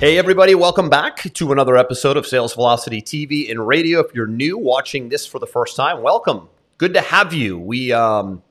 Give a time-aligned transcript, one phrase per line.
[0.00, 4.00] Hey, everybody, welcome back to another episode of Sales Velocity TV and radio.
[4.00, 6.48] If you're new watching this for the first time, welcome.
[6.78, 7.58] Good to have you.
[7.58, 8.42] We, um,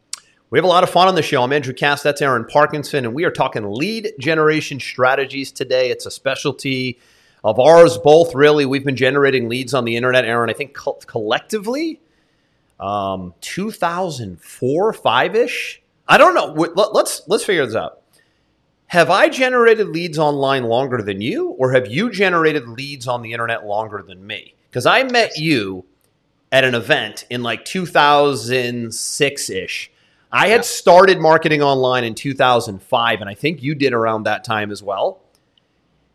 [0.52, 1.41] we have a lot of fun on the show.
[1.41, 5.89] I'm Andrew Cass, that's Aaron Parkinson, and we are talking lead generation strategies today.
[5.89, 6.99] It's a specialty
[7.44, 8.67] of ours, both really.
[8.67, 12.00] We've been generating leads on the internet, Aaron, I think co- collectively,
[12.80, 15.81] um, 2004, 5 ish.
[16.08, 16.53] I don't know.
[16.94, 17.98] Let's, let's figure this out
[18.89, 23.33] have I generated leads online longer than you, or have you generated leads on the
[23.33, 24.55] internet longer than me?
[24.67, 25.86] Because I met you
[26.52, 29.91] at an event in like 2006 ish.
[30.31, 34.72] I had started marketing online in 2005, and I think you did around that time
[34.72, 35.22] as well.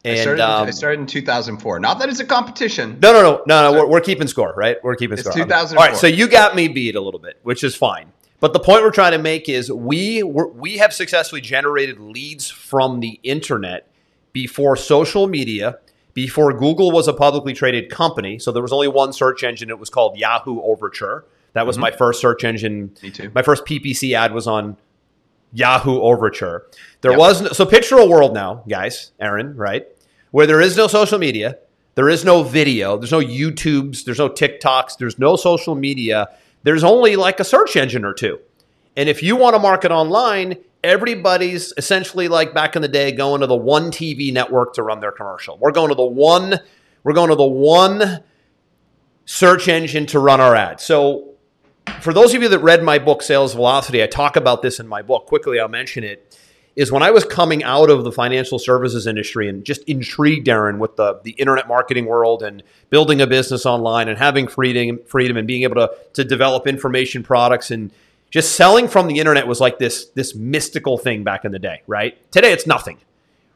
[0.05, 1.79] And, I, started, um, I started in 2004.
[1.79, 2.99] Not that it's a competition.
[3.01, 3.79] No, no, no, no, no.
[3.79, 4.79] We're, we're keeping score, right?
[4.83, 5.45] We're keeping it's score.
[5.45, 5.79] 2004.
[5.79, 8.13] All right, so you got me beat a little bit, which is fine.
[8.41, 13.01] But the point we're trying to make is we we have successfully generated leads from
[13.01, 13.89] the internet
[14.33, 15.79] before social media,
[16.13, 18.39] before Google was a publicly traded company.
[18.39, 19.71] So there was only one search engine.
[19.71, 21.25] It was called Yahoo Overture.
[21.55, 21.83] That was mm-hmm.
[21.83, 22.95] my first search engine.
[23.03, 23.31] Me too.
[23.35, 24.77] My first PPC ad was on
[25.53, 26.67] Yahoo Overture.
[27.01, 27.19] There yep.
[27.19, 29.87] was no, so picture a world now, guys, Aaron, right,
[30.33, 31.59] where there is no social media,
[31.95, 36.29] there is no video, there's no YouTubes, there's no TikToks, there's no social media
[36.65, 38.41] there's only like a search engine or two.
[38.97, 43.41] And if you want to market online, everybody's essentially like back in the day going
[43.41, 45.57] to the one TV network to run their commercial.
[45.59, 46.59] We're going to the one
[47.05, 48.23] we're going to the one
[49.27, 50.83] search engine to run our ads.
[50.83, 51.35] So
[52.01, 54.89] for those of you that read my book Sales Velocity, I talk about this in
[54.89, 55.27] my book.
[55.27, 56.39] Quickly, I'll mention it
[56.77, 60.79] is when I was coming out of the financial services industry and just intrigued, Aaron,
[60.79, 65.37] with the, the internet marketing world and building a business online and having freedom, freedom
[65.37, 67.93] and being able to, to develop information products and
[68.31, 71.83] just selling from the internet was like this, this mystical thing back in the day,
[71.87, 72.19] right?
[72.33, 72.99] Today, it's nothing.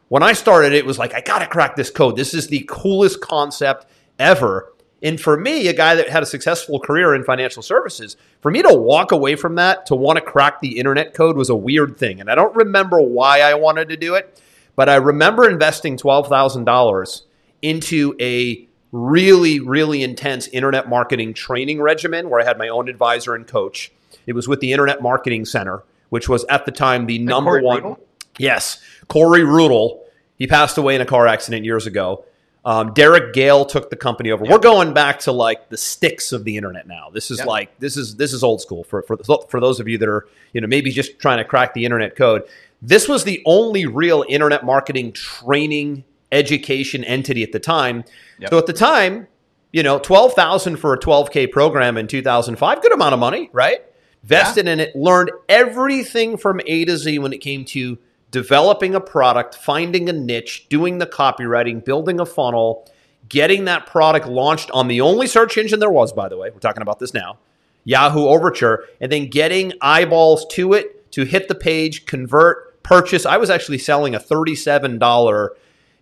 [0.08, 2.16] When I started, it was like, I got to crack this code.
[2.16, 3.86] This is the coolest concept
[4.20, 4.72] ever.
[5.03, 8.62] And for me, a guy that had a successful career in financial services, for me
[8.62, 11.97] to walk away from that to want to crack the internet code was a weird
[11.98, 12.20] thing.
[12.20, 14.42] And I don't remember why I wanted to do it,
[14.75, 17.22] but I remember investing $12,000
[17.62, 23.34] into a really, really intense internet marketing training regimen where I had my own advisor
[23.34, 23.92] and coach.
[24.26, 27.62] It was with the Internet Marketing Center, which was at the time the number Corey
[27.62, 27.82] one.
[27.82, 27.98] Rudl?
[28.38, 30.00] Yes, Corey Rudl.
[30.37, 32.25] He passed away in a car accident years ago.
[32.68, 34.44] Um, Derek Gehl took the company over.
[34.44, 34.52] Yep.
[34.52, 37.08] We're going back to like the sticks of the internet now.
[37.08, 37.46] This is yep.
[37.46, 39.16] like this is this is old school for for
[39.48, 42.14] for those of you that are you know maybe just trying to crack the internet
[42.14, 42.42] code.
[42.82, 48.04] This was the only real internet marketing training education entity at the time.
[48.38, 48.50] Yep.
[48.50, 49.28] So at the time,
[49.72, 53.14] you know, twelve thousand for a twelve k program in two thousand five, good amount
[53.14, 53.82] of money, right?
[54.24, 54.74] Vested yeah.
[54.74, 57.96] in it, learned everything from A to Z when it came to
[58.30, 62.90] developing a product, finding a niche, doing the copywriting, building a funnel,
[63.28, 66.50] getting that product launched on the only search engine there was, by the way.
[66.50, 67.38] We're talking about this now
[67.84, 73.24] Yahoo Overture, and then getting eyeballs to it to hit the page, convert, purchase.
[73.24, 75.48] I was actually selling a $37.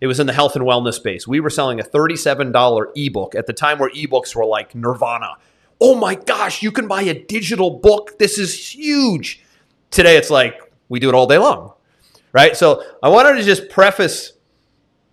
[0.01, 1.25] It was in the health and wellness space.
[1.25, 5.35] We were selling a $37 ebook at the time where ebooks were like nirvana.
[5.79, 8.19] Oh my gosh, you can buy a digital book.
[8.19, 9.43] This is huge.
[9.89, 10.59] Today it's like
[10.89, 11.73] we do it all day long
[12.33, 12.55] right?
[12.55, 14.33] So I wanted to just preface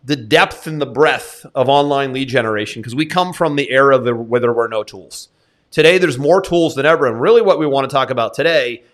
[0.04, 3.98] the depth and the breadth of online lead generation because we come from the era
[4.14, 5.28] where there were no tools.
[5.70, 7.06] Today, there's more tools than ever.
[7.06, 8.84] And really, what we want to talk about today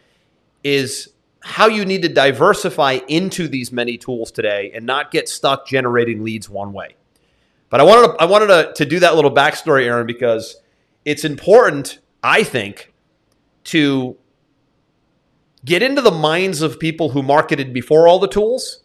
[0.65, 1.11] is
[1.43, 6.23] how you need to diversify into these many tools today and not get stuck generating
[6.23, 6.97] leads one way.
[7.71, 10.57] But I wanted to, I wanted to, to do that little backstory, Aaron, because
[11.05, 12.93] it's important, I think,
[13.65, 14.17] to
[15.65, 18.81] get into the minds of people who marketed before all the tools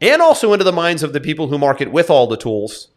[0.00, 2.88] and also into the minds of the people who market with all the tools.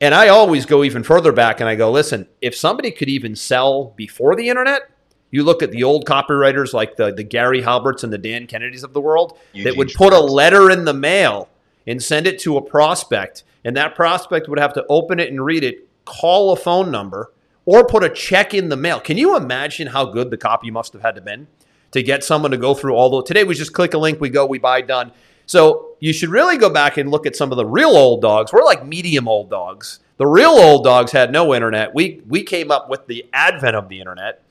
[0.00, 3.36] And I always go even further back and I go, listen, if somebody could even
[3.36, 4.82] sell before the internet,
[5.30, 8.82] you look at the old copywriters like the, the Gary Halberts and the Dan Kennedys
[8.82, 11.48] of the world Eugene that would put a letter in the mail
[11.86, 13.44] and send it to a prospect.
[13.64, 17.32] And that prospect would have to open it and read it, call a phone number,
[17.66, 19.00] or put a check in the mail.
[19.00, 21.46] Can you imagine how good the copy must have had to been?
[21.92, 23.22] To get someone to go through all the.
[23.22, 25.12] Today we just click a link, we go, we buy, done.
[25.46, 28.52] So you should really go back and look at some of the real old dogs.
[28.52, 31.94] We're like medium old dogs The real old dogs had no internet.
[31.94, 34.42] We we came up with the advent of the internet.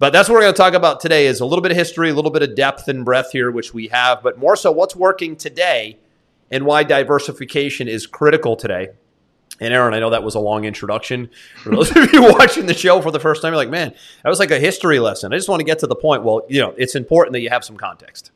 [0.00, 2.08] But that's what we're going to talk about today is a little bit of history,
[2.08, 4.96] a little bit of depth and breadth here, which we have, but more so what's
[4.96, 5.98] working today
[6.50, 8.88] and why diversification is critical today.
[9.60, 11.28] And Aaron, I know that was a long introduction.
[11.62, 14.28] For those of you watching the show for the first time, you're like, man, that
[14.30, 15.32] was like a history lesson.
[15.34, 16.24] I just want to get to the point.
[16.24, 18.32] Well, you know, it's important that you have some context.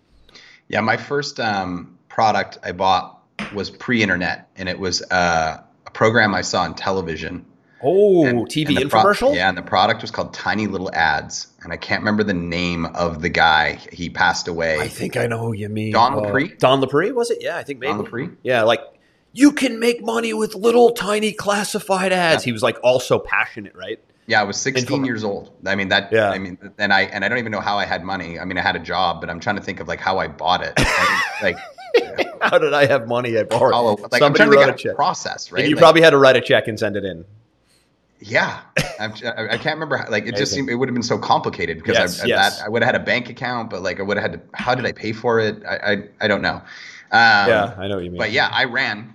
[0.69, 3.23] Yeah, my first um, product I bought
[3.55, 7.47] was pre-internet, and it was uh, a program I saw on television.
[7.83, 9.19] Oh, and, TV and infomercial?
[9.19, 12.33] Pro- yeah, and the product was called Tiny Little Ads, and I can't remember the
[12.35, 13.79] name of the guy.
[13.93, 14.79] He passed away.
[14.79, 15.93] I think I know who you mean.
[15.93, 16.59] Don uh, Lapre.
[16.59, 17.39] Don Lapre was it?
[17.43, 17.93] Yeah, I think maybe.
[17.93, 18.37] Don Lapre.
[18.43, 18.81] Yeah, like
[19.35, 22.43] you can make money with little tiny classified ads.
[22.43, 22.47] Yeah.
[22.47, 24.01] He was like also passionate, right?
[24.27, 25.51] Yeah, I was 16 years old.
[25.67, 26.11] I mean that.
[26.11, 26.31] Yeah.
[26.31, 28.39] I mean, and I and I don't even know how I had money.
[28.39, 30.29] I mean, I had a job, but I'm trying to think of like how I
[30.29, 30.73] bought it.
[31.43, 31.59] like,
[32.41, 33.37] how did I have money?
[33.37, 34.01] I borrowed.
[34.13, 34.95] Like, Somebody wrote a check.
[34.95, 35.61] Process, right?
[35.61, 37.27] And you like, probably had to write a check and send it in.
[38.21, 38.61] Yeah,
[38.99, 39.97] I'm, I can not remember.
[39.99, 42.59] How, like, it just seemed it would have been so complicated because yes, I, yes.
[42.59, 44.57] That, I would have had a bank account, but like I would have had to.
[44.57, 45.63] How did I pay for it?
[45.69, 46.55] I I, I don't know.
[46.55, 46.63] Um,
[47.13, 48.19] yeah, I know what you mean.
[48.19, 49.14] But yeah, I ran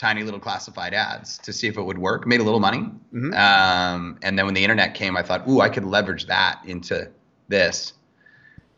[0.00, 2.26] tiny little classified ads to see if it would work.
[2.26, 3.34] Made a little money, mm-hmm.
[3.34, 7.10] um, and then when the internet came, I thought, ooh, I could leverage that into
[7.48, 7.92] this,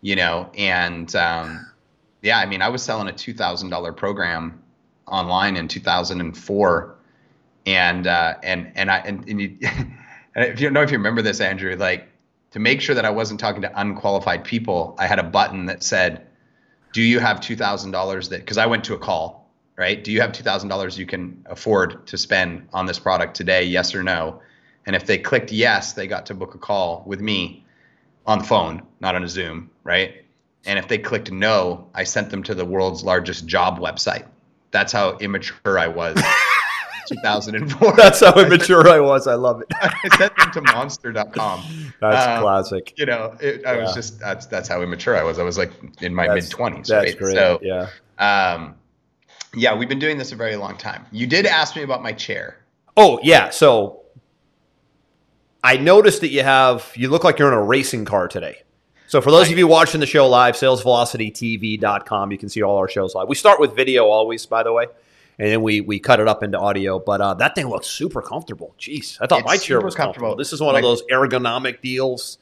[0.01, 0.51] you know.
[0.59, 1.71] And um,
[2.23, 4.61] yeah, I mean, I was selling a two thousand dollar program
[5.07, 6.97] online in two thousand and four,
[7.67, 9.57] and uh, and and I and, and you,
[10.37, 12.09] if you know if you remember this, Andrew, like
[12.51, 15.85] to make sure that I wasn't talking to unqualified people, I had a button that
[15.85, 16.27] said,
[16.93, 19.42] "Do you have two thousand dollars?" That because I went to a call
[19.77, 20.03] right?
[20.03, 23.65] Do you have $2,000 you can afford to spend on this product today?
[23.65, 24.41] Yes or no?
[24.87, 27.65] And if they clicked yes, they got to book a call with me
[28.27, 30.25] on the phone, not on a Zoom, right?
[30.65, 34.27] And if they clicked no, I sent them to the world's largest job website.
[34.71, 36.21] That's how immature I was.
[37.09, 37.97] 2004.
[37.97, 39.27] That's how immature I was.
[39.27, 39.69] I love it.
[39.81, 41.93] I sent them to monster.com.
[42.01, 42.95] That's um, classic.
[42.97, 43.83] You know, it, I yeah.
[43.83, 45.39] was just that's that's how immature I was.
[45.39, 46.87] I was like in my mid 20s.
[46.87, 47.19] That's right?
[47.19, 47.35] great.
[47.35, 47.89] So, yeah.
[48.19, 48.77] Um,
[49.55, 51.05] yeah, we've been doing this a very long time.
[51.13, 52.59] You did ask me about my chair.
[52.97, 53.51] Oh, yeah.
[53.51, 54.03] So
[55.63, 58.63] I noticed that you have, you look like you're in a racing car today.
[59.13, 62.89] So for those of you watching the show live, salesvelocitytv.com, you can see all our
[62.89, 63.29] shows live.
[63.29, 64.87] We start with video always, by the way,
[65.39, 66.99] and then we we cut it up into audio.
[66.99, 68.75] But uh, that thing looks super comfortable.
[68.79, 70.29] Jeez, I thought it's my chair was comfortable.
[70.29, 70.37] comfortable.
[70.37, 72.39] This is one like, of those ergonomic deals.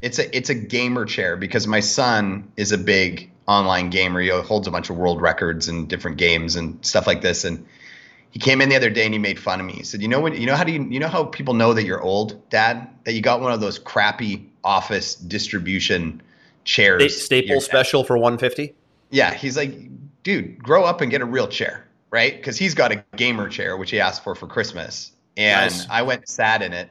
[0.00, 4.20] It's a it's a gamer chair because my son is a big online gamer.
[4.20, 7.44] He holds a bunch of world records and different games and stuff like this.
[7.44, 7.66] And
[8.30, 9.74] he came in the other day and he made fun of me.
[9.74, 10.36] He said, "You know what?
[10.38, 12.88] You know how do you you know how people know that you're old, Dad?
[13.04, 16.22] That you got one of those crappy office distribution
[16.64, 18.74] chairs, staple special for 150."
[19.10, 19.72] Yeah, he's like,
[20.22, 22.36] "Dude, grow up and get a real chair." Right?
[22.36, 25.12] Because he's got a gamer chair, which he asked for for Christmas.
[25.36, 25.86] And nice.
[25.90, 26.88] I went sat in it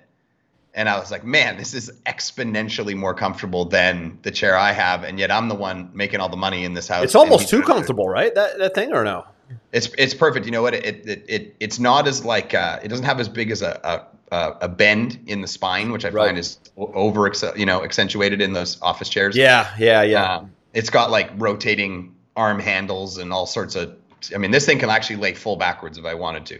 [0.74, 5.04] and I was like, man, this is exponentially more comfortable than the chair I have,
[5.04, 7.04] and yet I'm the one making all the money in this house.
[7.04, 8.34] It's almost too comfortable, right?
[8.34, 9.26] That that thing or no?
[9.72, 10.46] It's it's perfect.
[10.46, 10.74] You know what?
[10.74, 14.08] It it, it it's not as like uh, it doesn't have as big as a,
[14.32, 16.28] a a bend in the spine, which I right.
[16.28, 19.36] find is over you know accentuated in those office chairs.
[19.36, 20.38] Yeah, yeah, yeah.
[20.38, 23.96] Um, it's got like rotating arm handles and all sorts of
[24.34, 26.60] I mean, this thing can actually lay full backwards if I wanted to.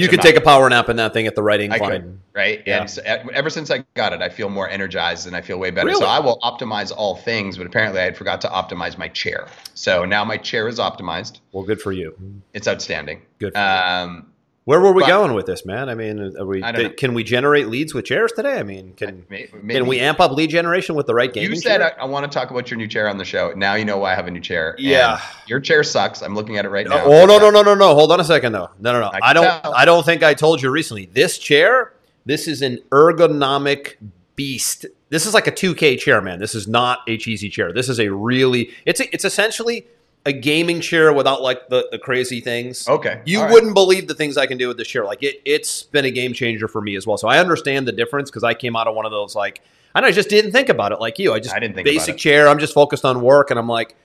[0.00, 2.02] you could take a power nap in that thing at the right incline.
[2.02, 2.62] Could, right?
[2.66, 2.80] Yeah.
[2.80, 5.70] And so, ever since I got it, I feel more energized and I feel way
[5.70, 5.88] better.
[5.88, 6.00] Really?
[6.00, 9.46] So I will optimize all things, but apparently I had forgot to optimize my chair.
[9.74, 11.40] So now my chair is optimized.
[11.52, 12.16] Well, good for you.
[12.52, 13.22] It's outstanding.
[13.38, 13.56] Good.
[13.56, 14.26] um,
[14.64, 15.90] where were we but, going with this, man?
[15.90, 18.58] I mean, we, can we generate leads with chairs today?
[18.58, 21.50] I mean, can maybe, can we amp up lead generation with the right gaming?
[21.50, 23.52] You said I, I, want to talk about your new chair on the show.
[23.54, 24.74] Now you know why I have a new chair.
[24.78, 26.22] Yeah, your chair sucks.
[26.22, 27.04] I'm looking at it right uh, now.
[27.04, 27.94] Oh no no no no no!
[27.94, 28.70] Hold on a second though.
[28.80, 29.08] No no no.
[29.08, 29.74] I, I don't tell.
[29.74, 31.06] I don't think I told you recently.
[31.06, 31.92] This chair,
[32.24, 33.96] this is an ergonomic
[34.34, 34.86] beast.
[35.10, 36.38] This is like a 2K chair, man.
[36.38, 37.70] This is not a cheesy chair.
[37.72, 39.86] This is a really it's a, it's essentially
[40.26, 42.88] a gaming chair without like the, the crazy things.
[42.88, 43.20] Okay.
[43.24, 45.04] You wouldn't believe the things I can do with this chair.
[45.04, 47.16] Like it it's been a game changer for me as well.
[47.16, 49.60] So I understand the difference because I came out of one of those like
[49.94, 51.32] and I just didn't think about it like you.
[51.32, 52.48] I just I didn't think basic chair.
[52.48, 53.96] I'm just focused on work and I'm like,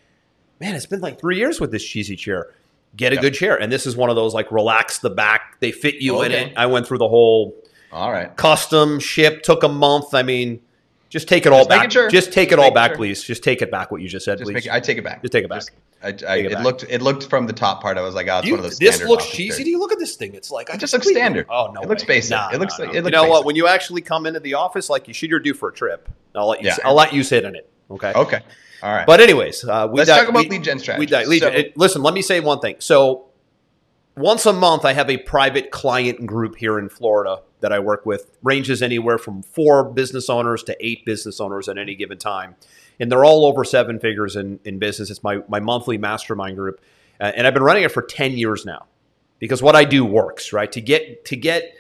[0.59, 2.53] man, it's been like three years with this cheesy chair.
[2.95, 3.21] Get a yep.
[3.21, 3.59] good chair.
[3.59, 5.57] And this is one of those like relax the back.
[5.59, 6.25] They fit you okay.
[6.25, 6.57] in it.
[6.57, 7.55] I went through the whole
[7.91, 8.35] all right.
[8.35, 10.13] Custom ship took a month.
[10.13, 10.61] I mean,
[11.10, 11.92] just take it all just back.
[11.92, 12.10] Sure.
[12.10, 12.98] Just take it all back, sure.
[12.98, 13.24] please.
[13.24, 13.92] Just take it back.
[13.92, 14.66] What you just said, just please.
[14.68, 15.22] It, I take it back.
[15.22, 15.60] Just take it back.
[15.60, 17.98] Just, I, I, it, it looked it looked from the top part.
[17.98, 18.78] I was like, oh, it's you, one of those.
[18.78, 19.63] This looks cheesy.
[19.63, 20.36] Do you look at this thing?
[20.36, 21.48] It's like it just looks standard.
[21.50, 22.32] Oh no, it looks basic.
[22.32, 23.08] Nah, it looks nah, like it looks.
[23.08, 23.32] You know basic.
[23.32, 23.46] what?
[23.46, 26.08] When you actually come into the office, like you should, you're due for a trip.
[26.36, 26.68] I'll let you.
[26.68, 26.78] Yeah.
[26.86, 27.70] I'll let you sit in it.
[27.89, 28.13] Okay.
[28.13, 28.42] Okay.
[28.84, 29.06] All right.
[29.06, 31.00] But anyways, uh, we let's di- talk about we, lead gen strategy.
[31.00, 31.66] We di- lead so, gen.
[31.75, 32.75] Listen, let me say one thing.
[32.80, 33.25] So
[34.16, 38.06] once a month, I have a private client group here in Florida that I work
[38.06, 38.38] with.
[38.44, 42.56] Ranges anywhere from four business owners to eight business owners at any given time,
[43.00, 45.10] and they're all over seven figures in in business.
[45.10, 46.82] It's my my monthly mastermind group,
[47.20, 48.86] uh, and I've been running it for ten years now,
[49.39, 50.51] because what I do works.
[50.54, 51.74] Right to get to get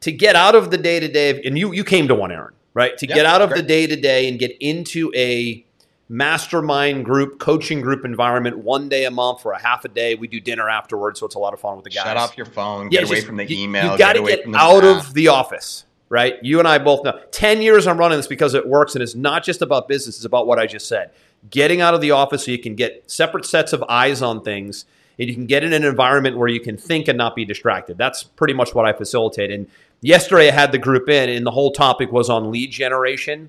[0.00, 2.54] to get out of the day to day, and you you came to one, Aaron,
[2.74, 2.96] right?
[2.98, 3.62] To get out of great.
[3.62, 5.65] the day to day and get into a
[6.08, 10.14] mastermind group, coaching group environment one day a month for a half a day.
[10.14, 12.04] We do dinner afterwards, so it's a lot of fun with the guys.
[12.04, 12.88] Shut off your phone.
[12.88, 13.92] Get yeah, away just, from the you, email.
[13.92, 16.34] You got to get, get out of the office, right?
[16.42, 17.20] You and I both know.
[17.32, 20.16] Ten years I'm running this because it works, and it's not just about business.
[20.16, 21.10] It's about what I just said.
[21.50, 24.84] Getting out of the office so you can get separate sets of eyes on things,
[25.18, 27.98] and you can get in an environment where you can think and not be distracted.
[27.98, 29.50] That's pretty much what I facilitate.
[29.50, 29.68] And
[30.00, 33.48] yesterday I had the group in, and the whole topic was on lead generation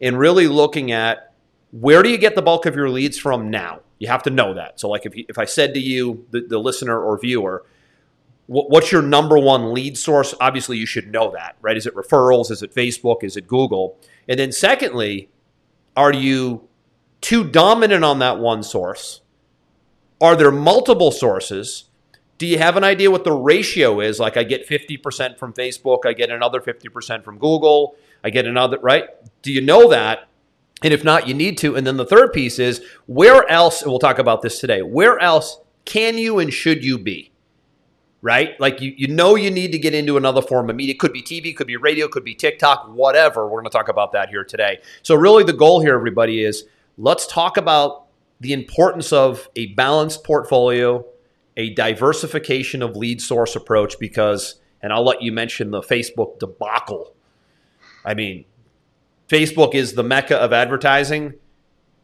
[0.00, 1.31] and really looking at
[1.72, 3.80] where do you get the bulk of your leads from now?
[3.98, 4.78] You have to know that.
[4.78, 7.64] So, like if, you, if I said to you, the, the listener or viewer,
[8.46, 10.34] what, what's your number one lead source?
[10.40, 11.76] Obviously, you should know that, right?
[11.76, 12.50] Is it referrals?
[12.50, 13.24] Is it Facebook?
[13.24, 13.98] Is it Google?
[14.28, 15.30] And then, secondly,
[15.96, 16.68] are you
[17.20, 19.22] too dominant on that one source?
[20.20, 21.84] Are there multiple sources?
[22.36, 24.20] Do you have an idea what the ratio is?
[24.20, 28.78] Like, I get 50% from Facebook, I get another 50% from Google, I get another,
[28.80, 29.04] right?
[29.42, 30.28] Do you know that?
[30.82, 31.76] And if not, you need to.
[31.76, 35.18] And then the third piece is where else, and we'll talk about this today, where
[35.18, 37.30] else can you and should you be?
[38.20, 38.58] Right?
[38.60, 40.94] Like you, you know you need to get into another form of media.
[40.94, 43.44] It could be TV, could be radio, could be TikTok, whatever.
[43.46, 44.78] We're going to talk about that here today.
[45.02, 46.64] So really the goal here, everybody, is
[46.96, 48.06] let's talk about
[48.40, 51.04] the importance of a balanced portfolio,
[51.56, 57.14] a diversification of lead source approach, because, and I'll let you mention the Facebook debacle.
[58.04, 58.44] I mean,
[59.32, 61.32] Facebook is the mecca of advertising,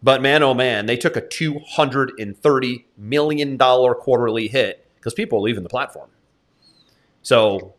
[0.03, 5.63] but man, oh man, they took a $230 million quarterly hit because people are leaving
[5.63, 6.09] the platform.
[7.21, 7.75] So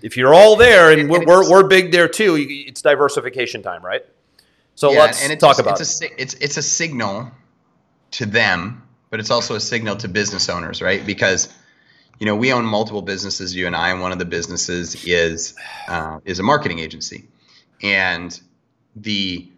[0.00, 4.02] if you're all there, and we're, we're, we're big there too, it's diversification time, right?
[4.74, 7.30] So yeah, let's and it's, talk about it's a, it's, it's a signal
[8.12, 11.04] to them, but it's also a signal to business owners, right?
[11.04, 11.52] Because
[12.18, 15.54] you know we own multiple businesses, you and I, and one of the businesses is
[15.88, 17.28] uh, is a marketing agency,
[17.82, 18.38] and
[18.96, 19.48] the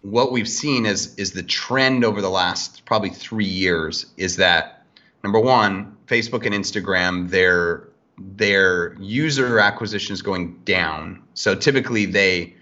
[0.00, 4.84] what we've seen is is the trend over the last probably three years is that
[5.22, 7.88] number one, Facebook and Instagram, their
[8.18, 11.22] their user acquisition is going down.
[11.34, 12.54] So typically they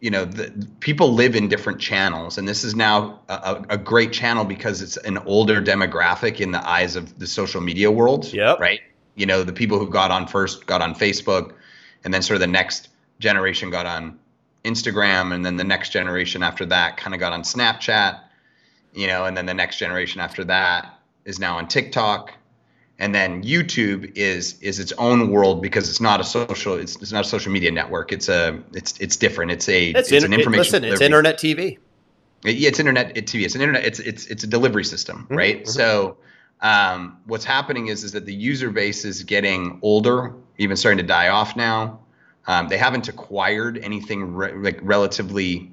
[0.00, 4.12] you know the, people live in different channels and this is now a, a, great
[4.12, 8.60] channel because it's an older demographic in the eyes of the social media world yep.
[8.60, 8.80] right
[9.14, 11.54] you know the people who got on first got on facebook
[12.04, 14.18] and then sort of the next generation got on
[14.66, 18.20] Instagram, and then the next generation after that kind of got on Snapchat,
[18.92, 22.32] you know, and then the next generation after that is now on TikTok,
[22.98, 27.12] and then YouTube is is its own world because it's not a social it's, it's
[27.12, 28.12] not a social media network.
[28.12, 29.52] It's a it's it's different.
[29.52, 30.76] It's a it's, it's an information.
[30.76, 31.78] It, listen, it's internet TV.
[32.44, 33.44] It, yeah, it's internet TV.
[33.44, 33.84] It's an internet.
[33.84, 35.36] It's it's it's a delivery system, mm-hmm.
[35.36, 35.56] right?
[35.58, 35.70] Mm-hmm.
[35.70, 36.16] So
[36.60, 41.06] um, what's happening is is that the user base is getting older, even starting to
[41.06, 42.00] die off now.
[42.46, 45.70] Um, they haven't acquired anything re- like relatively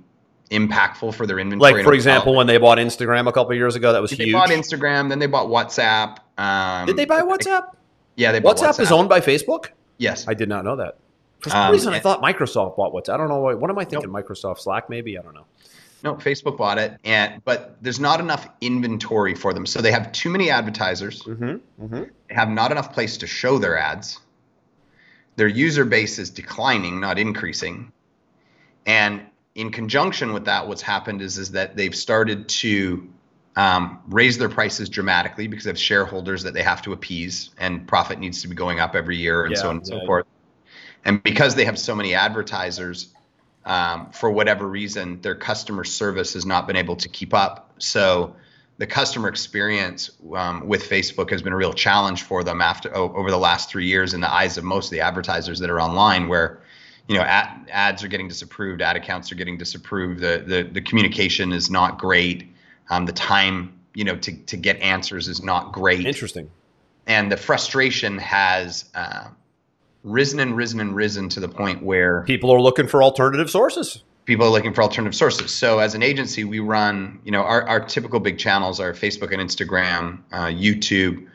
[0.50, 1.74] impactful for their inventory.
[1.74, 4.27] Like for example, when they bought Instagram a couple years ago, that was they huge.
[4.27, 6.18] They bought Instagram, then they bought WhatsApp.
[6.38, 7.75] Um, did they buy WhatsApp?
[8.15, 9.70] Yeah, they bought WhatsApp, WhatsApp, is owned by Facebook.
[9.98, 10.98] Yes, I did not know that.
[11.39, 13.15] For some um, reason, I thought Microsoft bought WhatsApp.
[13.15, 13.60] I don't know what.
[13.60, 14.12] What am I thinking?
[14.12, 14.25] Nope.
[14.25, 15.18] Microsoft Slack, maybe?
[15.18, 15.46] I don't know.
[16.03, 19.65] No, Facebook bought it, and but there's not enough inventory for them.
[19.65, 21.24] So they have too many advertisers.
[21.24, 22.03] Mm-hmm, mm-hmm.
[22.27, 24.20] They have not enough place to show their ads
[25.36, 27.92] their user base is declining, not increasing.
[28.86, 29.22] And
[29.56, 33.10] in conjunction with that, what's happened is, is that they've started to
[33.56, 37.88] um, raise their prices dramatically because they have shareholders that they have to appease, and
[37.88, 40.00] profit needs to be going up every year, and yeah, so on and yeah.
[40.00, 40.25] so forth.
[41.06, 43.13] And because they have so many advertisers,
[43.66, 47.74] um, for whatever reason, their customer service has not been able to keep up.
[47.78, 48.36] So
[48.77, 53.30] the customer experience um, with Facebook has been a real challenge for them after over
[53.30, 56.27] the last three years in the eyes of most of the advertisers that are online,
[56.27, 56.62] where
[57.08, 60.82] you know ad, ads are getting disapproved, ad accounts are getting disapproved, the the, the
[60.82, 62.51] communication is not great,
[62.89, 66.06] um, the time you know to to get answers is not great.
[66.06, 66.50] Interesting.
[67.06, 69.27] And the frustration has uh,
[70.03, 74.03] risen and risen and risen to the point where people are looking for alternative sources
[74.25, 75.51] people are looking for alternative sources.
[75.51, 79.34] So as an agency, we run, you know, our, our typical big channels are Facebook
[79.34, 81.27] and Instagram, uh, YouTube,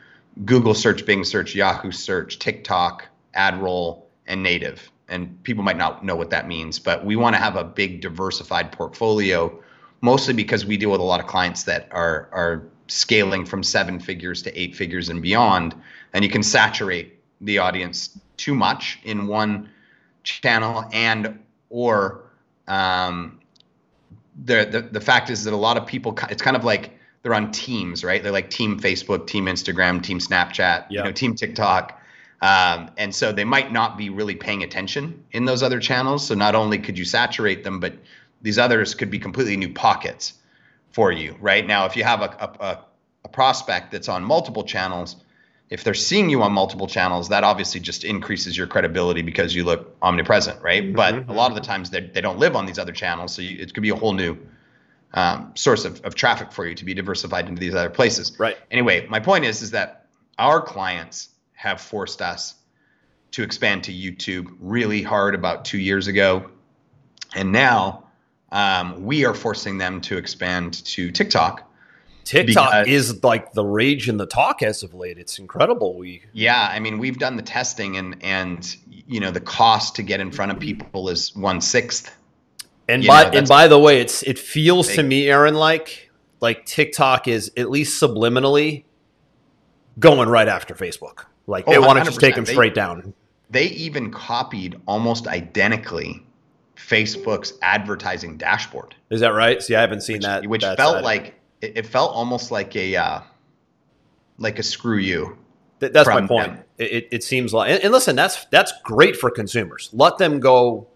[0.44, 4.90] Google search, Bing search, Yahoo search, TikTok, AdRoll, and native.
[5.08, 8.00] And people might not know what that means, but we want to have a big
[8.00, 9.58] diversified portfolio,
[10.00, 14.00] mostly because we deal with a lot of clients that are are scaling from seven
[14.00, 15.74] figures to eight figures and beyond,
[16.12, 19.68] and you can saturate the audience too much in one
[20.24, 21.38] channel and
[21.70, 22.27] or
[22.68, 23.40] um,
[24.44, 27.34] the, the the fact is that a lot of people it's kind of like they're
[27.34, 28.22] on teams right?
[28.22, 32.00] They're like team facebook team instagram team snapchat you know team tiktok.
[32.40, 36.24] Um, and so they might not be really paying attention in those other channels.
[36.24, 37.94] So not only could you saturate them but
[38.42, 40.34] these others could be completely new pockets
[40.90, 41.66] for you right?
[41.66, 42.78] Now if you have a, a,
[43.24, 45.16] a prospect that's on multiple channels
[45.70, 49.64] if they're seeing you on multiple channels, that obviously just increases your credibility because you
[49.64, 50.82] look omnipresent, right?
[50.82, 50.94] Mm-hmm.
[50.94, 53.42] But a lot of the times they, they don't live on these other channels, so
[53.42, 54.38] you, it could be a whole new
[55.12, 58.38] um, source of, of traffic for you to be diversified into these other places.
[58.38, 58.56] Right.
[58.70, 60.06] Anyway, my point is is that
[60.38, 62.54] our clients have forced us
[63.32, 66.50] to expand to YouTube really hard about two years ago,
[67.34, 68.04] and now
[68.50, 71.67] um, we are forcing them to expand to TikTok
[72.28, 75.16] TikTok because, is like the rage and the talk as of late.
[75.16, 75.96] It's incredible.
[75.96, 80.02] We yeah, I mean, we've done the testing, and and you know the cost to
[80.02, 82.14] get in front of people is one sixth.
[82.86, 84.96] And you by know, and by the way, it's it feels big.
[84.96, 88.84] to me, Aaron, like like TikTok is at least subliminally
[89.98, 91.24] going right after Facebook.
[91.46, 93.14] Like oh, they want to just take them they, straight down.
[93.48, 96.26] They even copied almost identically
[96.76, 98.94] Facebook's advertising dashboard.
[99.08, 99.62] Is that right?
[99.62, 100.46] See, I haven't seen which, that.
[100.46, 101.04] Which that felt side.
[101.04, 103.20] like it, it felt almost like a uh,
[104.38, 105.36] like a screw you.
[105.80, 106.60] Th- that's my point.
[106.76, 109.90] It, it, seems like, and, and, listen, that's that's great for consumers.
[109.92, 110.88] Let them go.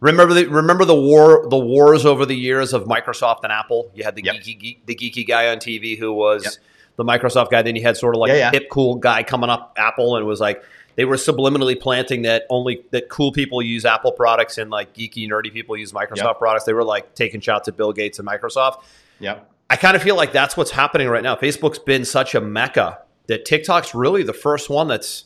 [0.00, 3.90] Remember the remember the war the wars over the years of Microsoft and Apple.
[3.94, 4.36] You had the yep.
[4.36, 6.52] geeky geek, the geeky guy on TV who was yep.
[6.96, 7.62] the Microsoft guy.
[7.62, 8.50] Then you had sort of like yeah, yeah.
[8.50, 10.62] hip cool guy coming up Apple and was like
[10.96, 15.28] they were subliminally planting that only that cool people use Apple products and like geeky
[15.28, 16.38] nerdy people use Microsoft yep.
[16.38, 16.64] products.
[16.64, 18.82] They were like taking shots at Bill Gates and Microsoft.
[19.20, 19.50] Yep.
[19.70, 21.36] I kind of feel like that's what's happening right now.
[21.36, 25.24] Facebook's been such a mecca that TikTok's really the first one that's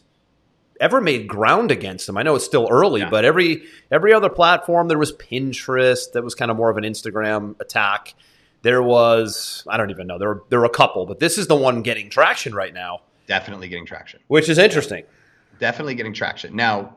[0.81, 2.16] ever made ground against them.
[2.16, 3.11] I know it's still early, yeah.
[3.11, 6.85] but every every other platform there was Pinterest that was kind of more of an
[6.85, 8.14] Instagram attack.
[8.62, 10.18] There was I don't even know.
[10.18, 13.01] There were there were a couple, but this is the one getting traction right now.
[13.27, 14.20] Definitely getting traction.
[14.29, 15.05] Which is interesting.
[15.59, 16.55] Definitely getting traction.
[16.55, 16.96] Now,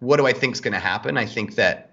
[0.00, 1.16] what do I think is going to happen?
[1.16, 1.90] I think that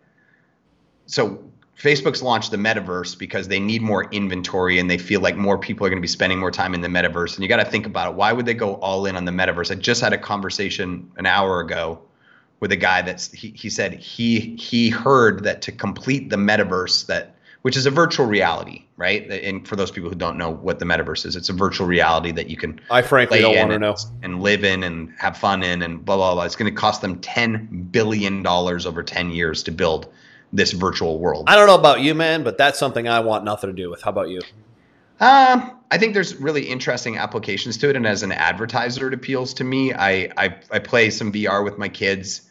[1.05, 1.43] so
[1.81, 5.85] Facebook's launched the metaverse because they need more inventory and they feel like more people
[5.85, 7.33] are going to be spending more time in the metaverse.
[7.33, 8.15] And you got to think about it.
[8.15, 9.71] Why would they go all in on the metaverse?
[9.71, 11.99] I just had a conversation an hour ago
[12.59, 17.07] with a guy that's he, he said he he heard that to complete the metaverse
[17.07, 19.29] that which is a virtual reality, right?
[19.29, 22.31] And for those people who don't know what the metaverse is, it's a virtual reality
[22.31, 25.63] that you can I frankly don't want to know and live in and have fun
[25.63, 26.43] in and blah blah blah.
[26.43, 30.13] It's going to cost them ten billion dollars over ten years to build
[30.53, 31.45] this virtual world.
[31.47, 34.01] I don't know about you, man, but that's something I want nothing to do with.
[34.01, 34.41] How about you?
[35.19, 39.53] Um, I think there's really interesting applications to it, and as an advertiser, it appeals
[39.55, 39.93] to me.
[39.93, 42.49] I I, I play some VR with my kids.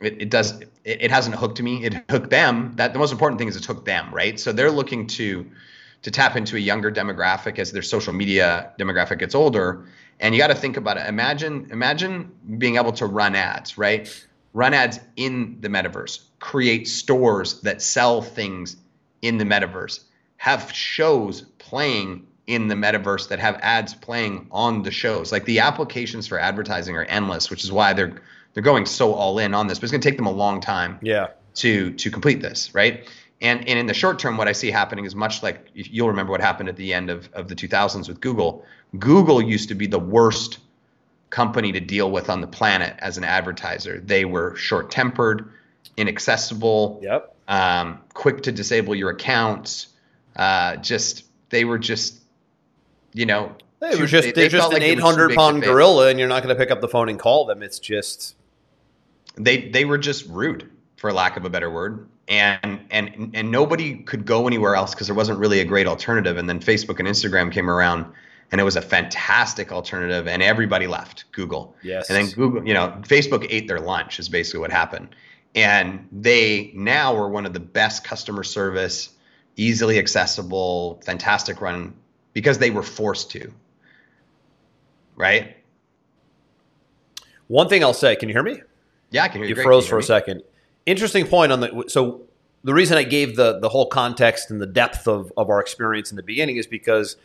[0.00, 0.60] It, it does.
[0.60, 1.84] It, it hasn't hooked me.
[1.84, 2.74] It hooked them.
[2.76, 4.38] That the most important thing is it's hooked them, right?
[4.38, 5.50] So they're looking to
[6.02, 9.86] to tap into a younger demographic as their social media demographic gets older.
[10.18, 11.06] And you got to think about it.
[11.06, 14.26] Imagine imagine being able to run ads, right?
[14.52, 18.76] Run ads in the metaverse create stores that sell things
[19.22, 20.04] in the metaverse,
[20.38, 25.30] have shows playing in the metaverse that have ads playing on the shows.
[25.30, 28.20] Like the applications for advertising are endless, which is why they're
[28.52, 29.78] they're going so all in on this.
[29.78, 30.98] But it's going to take them a long time.
[31.02, 31.28] Yeah.
[31.56, 33.08] To to complete this, right?
[33.40, 36.32] And and in the short term, what I see happening is much like you'll remember
[36.32, 38.64] what happened at the end of, of the 2000s with Google.
[38.98, 40.58] Google used to be the worst
[41.28, 44.00] company to deal with on the planet as an advertiser.
[44.00, 45.52] They were short tempered
[45.96, 47.34] inaccessible, yep.
[47.48, 49.88] um, quick to disable your accounts.
[50.36, 52.20] Uh, just they were just,
[53.12, 56.18] you know, they were just they, are just an like eight hundred pound gorilla, and
[56.18, 57.62] you're not going to pick up the phone and call them.
[57.62, 58.36] It's just
[59.36, 63.96] they they were just rude, for lack of a better word, and and and nobody
[63.96, 66.36] could go anywhere else because there wasn't really a great alternative.
[66.36, 68.12] And then Facebook and Instagram came around
[68.52, 72.74] and it was a fantastic alternative and everybody left google yes and then google you
[72.74, 75.14] know facebook ate their lunch is basically what happened
[75.54, 79.10] and they now are one of the best customer service,
[79.56, 81.94] easily accessible, fantastic run
[82.32, 83.52] because they were forced to.
[85.16, 85.56] Right?
[87.48, 88.62] One thing I'll say, can you hear me?
[89.10, 89.56] Yeah, I can hear you.
[89.56, 90.42] You froze for a second.
[90.86, 92.22] Interesting point on the so
[92.62, 96.10] the reason I gave the the whole context and the depth of, of our experience
[96.10, 97.16] in the beginning is because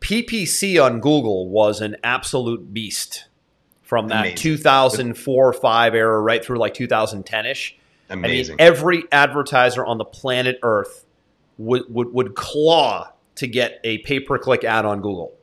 [0.00, 3.26] PPC on Google was an absolute beast
[3.90, 4.36] from that Amazing.
[4.36, 7.76] 2004 5 era right through like 2010 ish.
[8.08, 8.54] Amazing.
[8.54, 11.04] I mean, every advertiser on the planet Earth
[11.58, 15.34] would, would, would claw to get a pay per click ad on Google.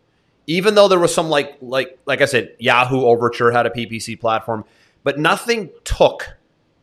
[0.47, 4.17] Even though there was some like like like I said, Yahoo Overture had a PPC
[4.17, 4.63] platform,
[5.03, 6.36] but nothing took,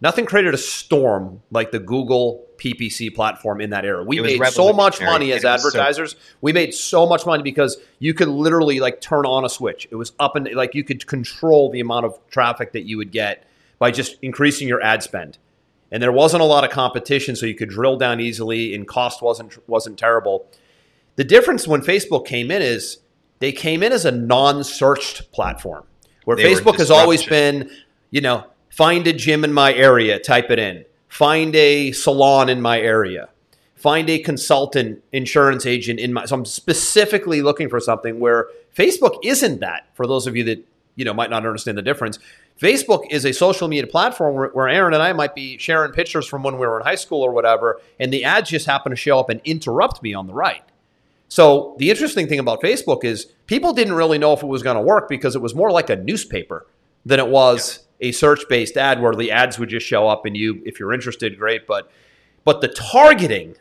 [0.04, 4.04] nothing created a storm like the Google PPC platform in that era.
[4.04, 6.12] We made so much money as advertisers.
[6.12, 9.88] So- we made so much money because you could literally like turn on a switch.
[9.90, 13.10] It was up and like you could control the amount of traffic that you would
[13.10, 13.44] get
[13.80, 15.38] by just increasing your ad spend
[15.90, 19.22] and there wasn't a lot of competition, so you could drill down easily, and cost
[19.22, 20.46] wasn't wasn't terrible.
[21.16, 22.98] The difference when Facebook came in is
[23.38, 25.84] they came in as a non-searched platform,
[26.24, 27.70] where they Facebook has always been,
[28.10, 32.60] you know, find a gym in my area, type it in, find a salon in
[32.60, 33.28] my area,
[33.76, 36.24] find a consultant, insurance agent in my.
[36.24, 39.86] So I'm specifically looking for something where Facebook isn't that.
[39.94, 42.18] For those of you that you know might not understand the difference,
[42.60, 46.26] Facebook is a social media platform where, where, Aaron and I might be sharing pictures
[46.26, 48.96] from when we were in high school or whatever, and the ads just happen to
[48.96, 50.64] show up and interrupt me on the right.
[51.28, 54.76] So the interesting thing about Facebook is people didn't really know if it was going
[54.76, 56.66] to work because it was more like a newspaper
[57.06, 60.62] than it was a search-based ad where the ads would just show up and you,
[60.64, 61.66] if you're interested, great.
[61.66, 61.90] But
[62.44, 63.56] but the targeting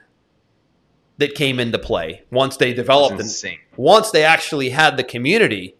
[1.17, 5.75] that came into play once they developed and once they actually had the community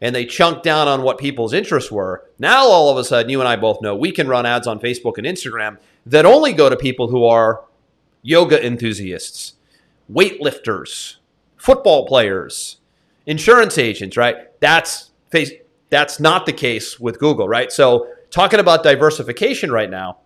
[0.00, 2.24] and they chunked down on what people's interests were.
[2.38, 4.78] Now, all of a sudden, you and I both know we can run ads on
[4.78, 7.64] Facebook and Instagram that only go to people who are
[8.22, 9.54] yoga enthusiasts,
[10.10, 11.16] weightlifters,
[11.56, 12.78] football players,
[13.26, 14.58] insurance agents, right?
[14.60, 15.52] That's face
[15.90, 17.72] that's not the case with Google, right?
[17.72, 20.18] So, talking about diversification right now,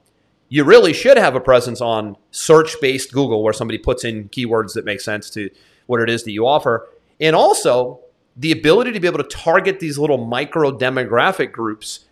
[0.49, 4.85] you really should have a presence on search-based Google where somebody puts in keywords that
[4.85, 5.49] make sense to
[5.87, 6.89] what it is that you offer.
[7.21, 8.01] And also,
[8.37, 12.07] the ability to be able to target these little micro demographic groups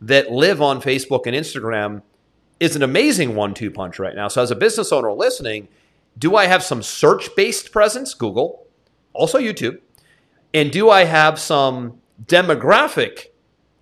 [0.00, 2.02] that live on Facebook and Instagram
[2.60, 4.28] is an amazing one two punch right now.
[4.28, 5.68] So, as a business owner listening,
[6.18, 8.14] do I have some search based presence?
[8.14, 8.66] Google,
[9.12, 9.78] also YouTube.
[10.52, 13.26] And do I have some demographic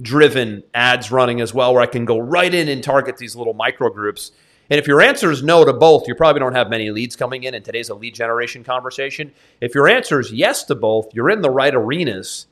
[0.00, 3.54] driven ads running as well where I can go right in and target these little
[3.54, 4.32] micro groups
[4.72, 7.42] and if your answer is no to both, you probably don't have many leads coming
[7.42, 9.32] in, and today's a lead generation conversation.
[9.60, 12.46] If your answer is yes to both, you're in the right arenas.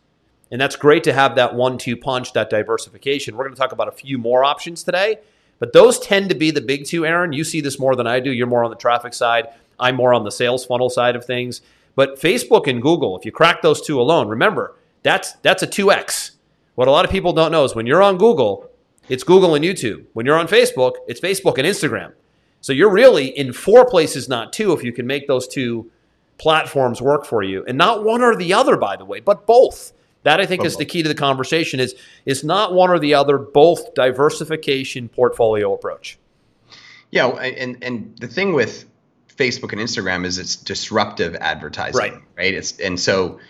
[0.50, 3.36] And that's great to have that one two punch, that diversification.
[3.36, 5.20] We're going to talk about a few more options today,
[5.60, 7.32] but those tend to be the big two, Aaron.
[7.32, 8.30] You see this more than I do.
[8.30, 11.62] You're more on the traffic side, I'm more on the sales funnel side of things.
[11.94, 16.32] But Facebook and Google, if you crack those two alone, remember, that's that's a 2x.
[16.74, 18.70] What a lot of people don't know is when you're on Google,
[19.08, 20.06] it's Google and YouTube.
[20.12, 22.12] When you're on Facebook, it's Facebook and Instagram.
[22.60, 25.90] So you're really in four places, not two, if you can make those two
[26.38, 27.64] platforms work for you.
[27.66, 29.92] And not one or the other, by the way, but both.
[30.22, 31.94] That I think is the key to the conversation is
[32.26, 36.18] is not one or the other, both diversification portfolio approach.
[37.10, 38.84] Yeah, and and the thing with
[39.34, 42.22] Facebook and Instagram is it's disruptive advertising, right?
[42.36, 42.52] Right.
[42.52, 43.40] It's and so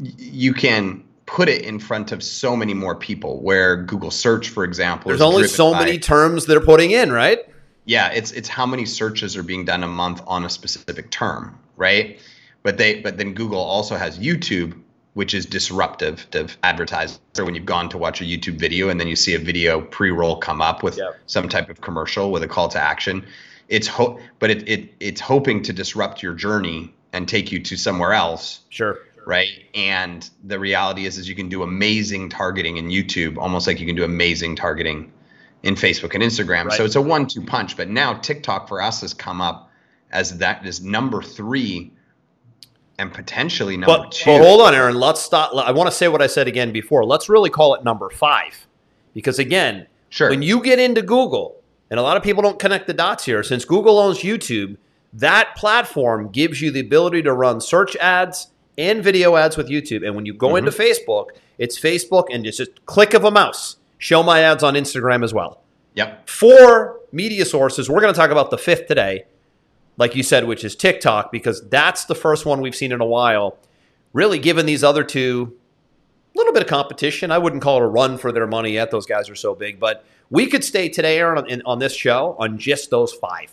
[0.00, 3.40] you can put it in front of so many more people.
[3.40, 7.38] Where Google search, for example, there's only so by, many terms they're putting in, right?
[7.84, 11.58] Yeah, it's it's how many searches are being done a month on a specific term,
[11.76, 12.18] right?
[12.62, 14.78] But they but then Google also has YouTube,
[15.14, 17.20] which is disruptive to advertising.
[17.34, 19.80] So when you've gone to watch a YouTube video and then you see a video
[19.80, 21.18] pre-roll come up with yep.
[21.26, 23.24] some type of commercial with a call to action,
[23.68, 27.76] it's hope but it, it it's hoping to disrupt your journey and take you to
[27.76, 28.60] somewhere else.
[28.68, 28.98] Sure
[29.30, 29.64] right?
[29.74, 33.86] And the reality is, is you can do amazing targeting in YouTube, almost like you
[33.86, 35.12] can do amazing targeting
[35.62, 36.64] in Facebook and Instagram.
[36.64, 36.76] Right.
[36.76, 37.76] So it's a one-two punch.
[37.76, 39.70] But now TikTok for us has come up
[40.10, 41.92] as that is number three
[42.98, 44.24] and potentially number but, two.
[44.26, 44.96] But hold on, Aaron.
[44.96, 45.54] Let's stop.
[45.54, 47.04] I want to say what I said again before.
[47.04, 48.66] Let's really call it number five,
[49.14, 50.28] because again, sure.
[50.28, 53.44] when you get into Google, and a lot of people don't connect the dots here,
[53.44, 54.76] since Google owns YouTube,
[55.12, 58.48] that platform gives you the ability to run search ads
[58.80, 60.04] and video ads with YouTube.
[60.06, 60.66] And when you go mm-hmm.
[60.66, 63.76] into Facebook, it's Facebook and it's just click of a mouse.
[63.98, 65.62] Show my ads on Instagram as well.
[65.94, 66.28] Yep.
[66.28, 67.90] Four media sources.
[67.90, 69.24] We're going to talk about the fifth today,
[69.98, 73.06] like you said, which is TikTok, because that's the first one we've seen in a
[73.06, 73.58] while.
[74.12, 75.56] Really given these other two
[76.34, 77.30] a little bit of competition.
[77.30, 78.90] I wouldn't call it a run for their money yet.
[78.90, 79.78] Those guys are so big.
[79.78, 83.52] But we could stay today, Aaron, on, on this show on just those five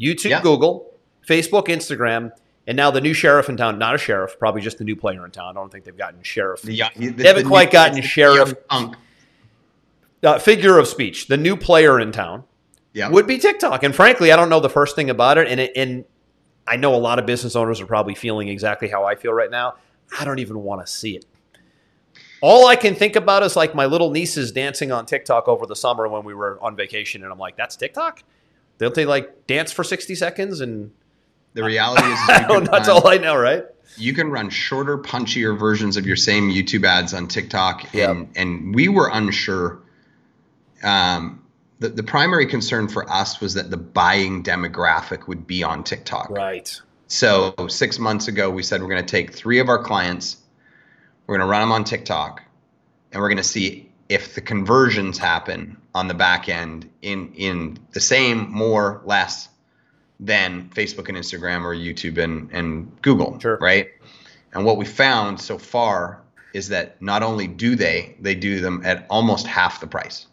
[0.00, 0.42] YouTube, yeah.
[0.42, 0.92] Google,
[1.28, 2.32] Facebook, Instagram,
[2.66, 5.24] and now the new sheriff in town, not a sheriff, probably just the new player
[5.24, 5.50] in town.
[5.50, 6.62] I don't think they've gotten sheriff.
[6.62, 8.54] The, the, they haven't the quite new, gotten sheriff.
[8.70, 11.26] Uh, figure of speech.
[11.26, 12.44] The new player in town
[12.94, 13.10] yeah.
[13.10, 13.82] would be TikTok.
[13.82, 15.48] And frankly, I don't know the first thing about it.
[15.48, 16.06] And, it, and
[16.66, 19.50] I know a lot of business owners are probably feeling exactly how I feel right
[19.50, 19.74] now.
[20.18, 21.26] I don't even want to see it.
[22.40, 25.76] All I can think about is like my little nieces dancing on TikTok over the
[25.76, 27.22] summer when we were on vacation.
[27.22, 28.22] And I'm like, that's TikTok?
[28.78, 30.90] Don't they like dance for 60 seconds and
[31.54, 32.18] the reality is,
[32.70, 33.64] that's all I know, right?
[33.96, 38.28] You can run shorter, punchier versions of your same YouTube ads on TikTok, and yep.
[38.36, 39.80] and we were unsure.
[40.82, 41.44] Um,
[41.78, 46.30] the, the primary concern for us was that the buying demographic would be on TikTok.
[46.30, 46.80] Right.
[47.06, 50.38] So six months ago, we said we're going to take three of our clients,
[51.26, 52.42] we're going to run them on TikTok,
[53.12, 57.78] and we're going to see if the conversions happen on the back end in in
[57.92, 59.48] the same, more, less
[60.20, 63.38] than Facebook and Instagram or YouTube and, and Google.
[63.40, 63.58] Sure.
[63.60, 63.88] Right.
[64.52, 66.22] And what we found so far
[66.52, 70.26] is that not only do they, they do them at almost half the price.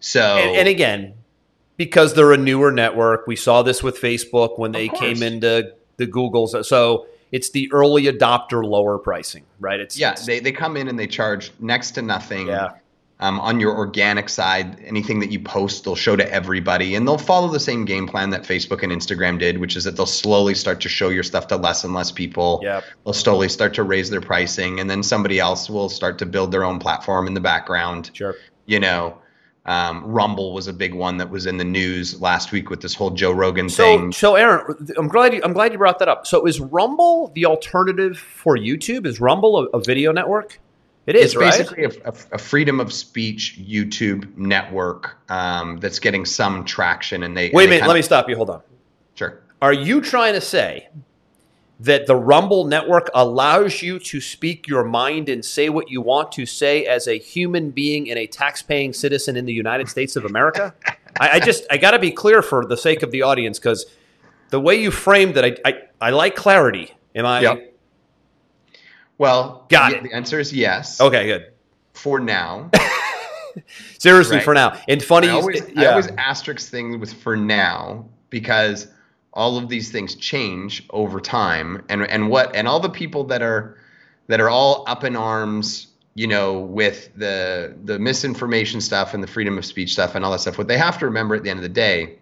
[0.00, 1.14] So and, and again,
[1.76, 6.06] because they're a newer network, we saw this with Facebook when they came into the
[6.06, 6.64] Googles.
[6.64, 9.78] So it's the early adopter lower pricing, right?
[9.78, 12.48] It's yeah, it's, they, they come in and they charge next to nothing.
[12.48, 12.72] Yeah.
[13.18, 17.16] Um, on your organic side, anything that you post, they'll show to everybody, and they'll
[17.16, 20.54] follow the same game plan that Facebook and Instagram did, which is that they'll slowly
[20.54, 22.60] start to show your stuff to less and less people.
[22.62, 22.84] Yep.
[23.04, 26.52] They'll slowly start to raise their pricing, and then somebody else will start to build
[26.52, 28.10] their own platform in the background.
[28.12, 28.34] Sure.
[28.66, 29.16] You know,
[29.66, 32.94] um, Rumble was a big one that was in the news last week with this
[32.94, 34.12] whole Joe Rogan so, thing.
[34.12, 36.26] So, Aaron, I'm glad you, I'm glad you brought that up.
[36.26, 39.06] So, is Rumble the alternative for YouTube?
[39.06, 40.60] Is Rumble a, a video network?
[41.06, 41.52] It is, it's right?
[41.52, 47.22] basically a, a, freedom of speech YouTube network um, that's getting some traction.
[47.22, 47.82] And they wait a minute.
[47.82, 48.34] Let of, me stop you.
[48.34, 48.62] Hold on.
[49.14, 49.40] Sure.
[49.62, 50.88] Are you trying to say
[51.78, 56.32] that the Rumble network allows you to speak your mind and say what you want
[56.32, 60.24] to say as a human being and a tax-paying citizen in the United States of
[60.24, 60.74] America?
[61.20, 63.86] I, I, just I got to be clear for the sake of the audience because
[64.50, 66.92] the way you framed it, I, I, I like clarity.
[67.14, 67.40] Am I?
[67.40, 67.75] Yep.
[69.18, 70.02] Well, got it.
[70.02, 71.00] The answer is yes.
[71.00, 71.52] Okay, good.
[71.94, 72.70] For now.
[73.98, 74.44] Seriously, right?
[74.44, 74.78] for now.
[74.88, 75.82] And funny, I always, yeah.
[75.82, 78.88] I always asterisk things with for now because
[79.32, 83.42] all of these things change over time, and and what and all the people that
[83.42, 83.78] are
[84.26, 89.26] that are all up in arms, you know, with the the misinformation stuff and the
[89.26, 90.58] freedom of speech stuff and all that stuff.
[90.58, 92.18] What they have to remember at the end of the day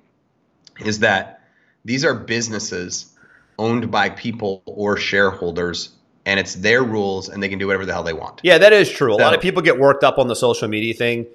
[0.80, 1.40] is that
[1.84, 3.12] these are businesses
[3.58, 5.90] owned by people or shareholders
[6.26, 8.40] and it's their rules and they can do whatever the hell they want.
[8.42, 9.14] Yeah, that is true.
[9.14, 11.26] A lot of people get worked up on the social media thing.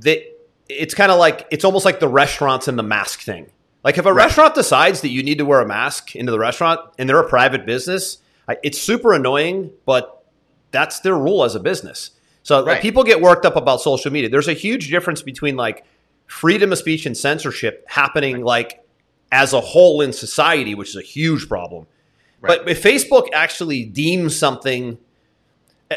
[0.00, 0.22] That
[0.68, 3.50] it's kind of like it's almost like the restaurants and the mask thing.
[3.82, 4.24] Like if a right.
[4.24, 7.28] restaurant decides that you need to wear a mask into the restaurant and they're a
[7.28, 8.18] private business,
[8.62, 10.24] it's super annoying, but
[10.70, 12.10] that's their rule as a business.
[12.42, 12.72] So right.
[12.72, 14.30] like, people get worked up about social media.
[14.30, 15.84] There's a huge difference between like
[16.26, 18.44] freedom of speech and censorship happening right.
[18.44, 18.84] like
[19.30, 21.86] as a whole in society, which is a huge problem
[22.44, 22.58] Right.
[22.58, 24.98] But if Facebook actually deems something,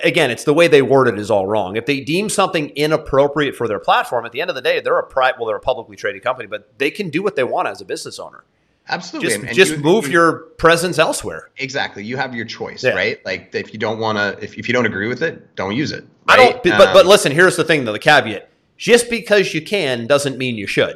[0.03, 1.75] again, it's the way they word it is all wrong.
[1.75, 4.97] If they deem something inappropriate for their platform, at the end of the day, they're
[4.97, 7.67] a private, well, they're a publicly traded company, but they can do what they want
[7.67, 8.45] as a business owner.
[8.89, 9.27] Absolutely.
[9.27, 11.49] Just, and, and just you, move you, your presence elsewhere.
[11.57, 12.05] Exactly.
[12.05, 12.91] You have your choice, yeah.
[12.91, 13.25] right?
[13.25, 15.91] Like if you don't want to, if, if you don't agree with it, don't use
[15.91, 16.05] it.
[16.29, 16.39] Right?
[16.39, 16.63] I don't.
[16.63, 17.91] But, um, but listen, here's the thing, though.
[17.91, 20.95] The caveat: just because you can doesn't mean you should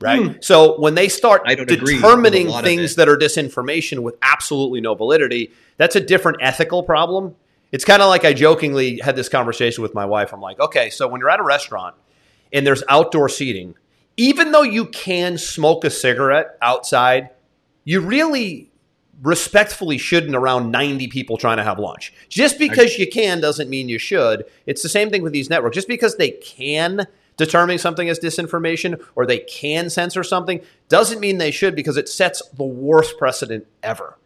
[0.00, 0.22] right?
[0.22, 0.38] Hmm.
[0.40, 6.00] So when they start determining things that are disinformation with absolutely no validity, that's a
[6.00, 7.36] different ethical problem.
[7.72, 10.32] It's kind of like I jokingly had this conversation with my wife.
[10.32, 11.94] I'm like, okay, so when you're at a restaurant
[12.52, 13.74] and there's outdoor seating,
[14.16, 17.30] even though you can smoke a cigarette outside,
[17.84, 18.70] you really
[19.22, 22.12] respectfully shouldn't around 90 people trying to have lunch.
[22.28, 24.44] Just because you can doesn't mean you should.
[24.66, 25.74] It's the same thing with these networks.
[25.74, 27.06] Just because they can
[27.40, 32.08] determining something as disinformation or they can censor something doesn't mean they should because it
[32.08, 34.18] sets the worst precedent ever.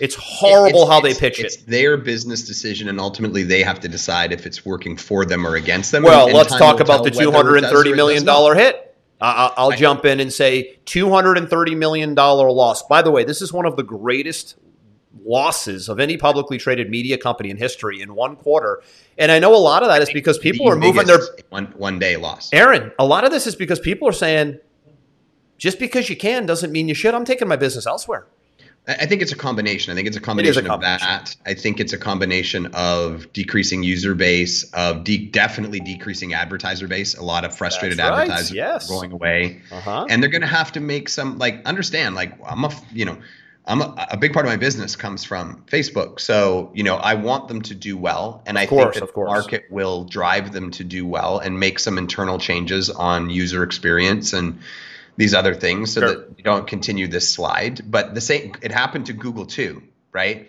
[0.00, 1.46] It's horrible it's, how they pitch it.
[1.46, 5.46] It's their business decision, and ultimately they have to decide if it's working for them
[5.46, 6.02] or against them.
[6.02, 8.96] Well, and, let's talk about the two hundred and thirty million dollar hit.
[9.20, 12.82] I'll jump in and say two hundred and thirty million dollar loss.
[12.82, 14.56] By the way, this is one of the greatest
[15.24, 18.82] losses of any publicly traded media company in history in one quarter.
[19.18, 21.98] And I know a lot of that is because people are moving their one one
[21.98, 22.50] day loss.
[22.52, 24.58] Aaron, a lot of this is because people are saying
[25.56, 27.14] just because you can doesn't mean you should.
[27.14, 28.26] I'm taking my business elsewhere.
[28.86, 29.92] I think it's a combination.
[29.92, 31.08] I think it's a combination, a combination.
[31.08, 31.36] of that.
[31.46, 37.14] I think it's a combination of decreasing user base, of de- definitely decreasing advertiser base.
[37.14, 38.56] A lot of frustrated That's advertisers right.
[38.56, 38.86] yes.
[38.86, 40.06] going away, uh-huh.
[40.10, 42.14] and they're going to have to make some like understand.
[42.14, 43.16] Like I'm a you know
[43.66, 46.20] I'm a, a, big part of my business comes from Facebook.
[46.20, 48.42] So, you know, I want them to do well.
[48.44, 51.78] And of I course, think the market will drive them to do well and make
[51.78, 54.58] some internal changes on user experience and
[55.16, 56.08] these other things so sure.
[56.10, 57.90] that you don't continue this slide.
[57.90, 60.48] But the same, it happened to Google too, right?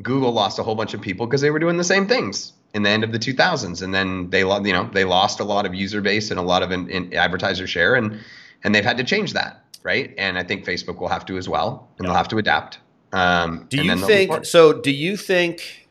[0.00, 2.82] Google lost a whole bunch of people because they were doing the same things in
[2.82, 3.82] the end of the 2000s.
[3.82, 6.64] And then they, you know, they lost a lot of user base and a lot
[6.64, 8.18] of in, in advertiser share and,
[8.64, 10.14] and they've had to change that right?
[10.18, 12.08] And I think Facebook will have to as well, and yeah.
[12.08, 12.78] they'll have to adapt.
[13.12, 14.72] Um, do you think so?
[14.72, 15.88] Do you think?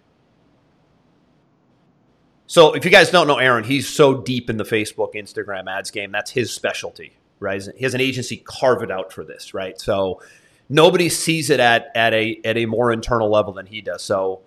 [2.48, 5.92] So, if you guys don't know Aaron, he's so deep in the Facebook, Instagram ads
[5.92, 6.12] game.
[6.12, 7.62] That's his specialty, right?
[7.78, 9.80] He has an agency carve it out for this, right?
[9.80, 10.22] So,
[10.68, 14.04] nobody sees it at at a at a more internal level than he does.
[14.04, 14.42] So,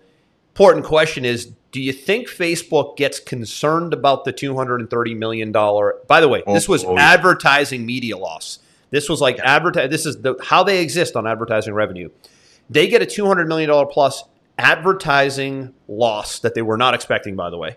[0.49, 5.13] important question is: Do you think Facebook gets concerned about the two hundred and thirty
[5.13, 5.95] million dollar?
[6.07, 8.59] By the way, oh, this was oh, advertising media loss.
[8.95, 9.89] This was like advertise.
[9.89, 12.09] This is the, how they exist on advertising revenue.
[12.69, 14.23] They get a two hundred million dollar plus
[14.57, 17.35] advertising loss that they were not expecting.
[17.35, 17.75] By the way,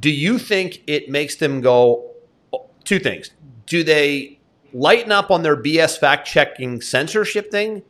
[0.00, 2.12] do you think it makes them go
[2.50, 3.30] oh, two things?
[3.66, 4.38] Do they
[4.72, 7.82] lighten up on their BS fact checking censorship thing,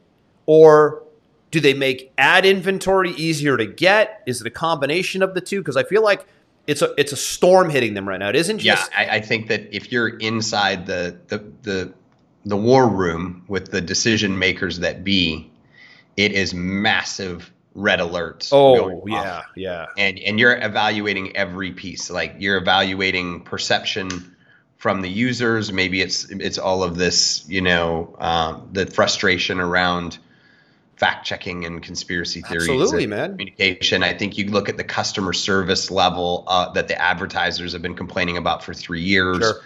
[0.47, 1.05] or
[1.53, 4.21] do they make ad inventory easier to get?
[4.27, 5.61] Is it a combination of the two?
[5.61, 6.27] Because I feel like
[6.67, 8.31] it's a it's a storm hitting them right now.
[8.31, 8.91] It isn't just.
[8.91, 11.95] Yeah, I, I think that if you're inside the the the
[12.45, 15.51] the war room with the decision makers that be,
[16.17, 18.51] it is massive red alerts.
[18.53, 19.45] Oh yeah, off.
[19.57, 19.87] yeah.
[19.97, 22.11] And and you're evaluating every piece.
[22.11, 24.35] Like you're evaluating perception
[24.77, 25.73] from the users.
[25.73, 30.19] Maybe it's it's all of this, you know, um, the frustration around
[30.97, 32.69] fact checking and conspiracy theories.
[32.69, 33.31] Absolutely, man.
[33.33, 34.03] Communication.
[34.03, 37.95] I think you look at the customer service level uh, that the advertisers have been
[37.97, 39.39] complaining about for three years.
[39.39, 39.61] Sure.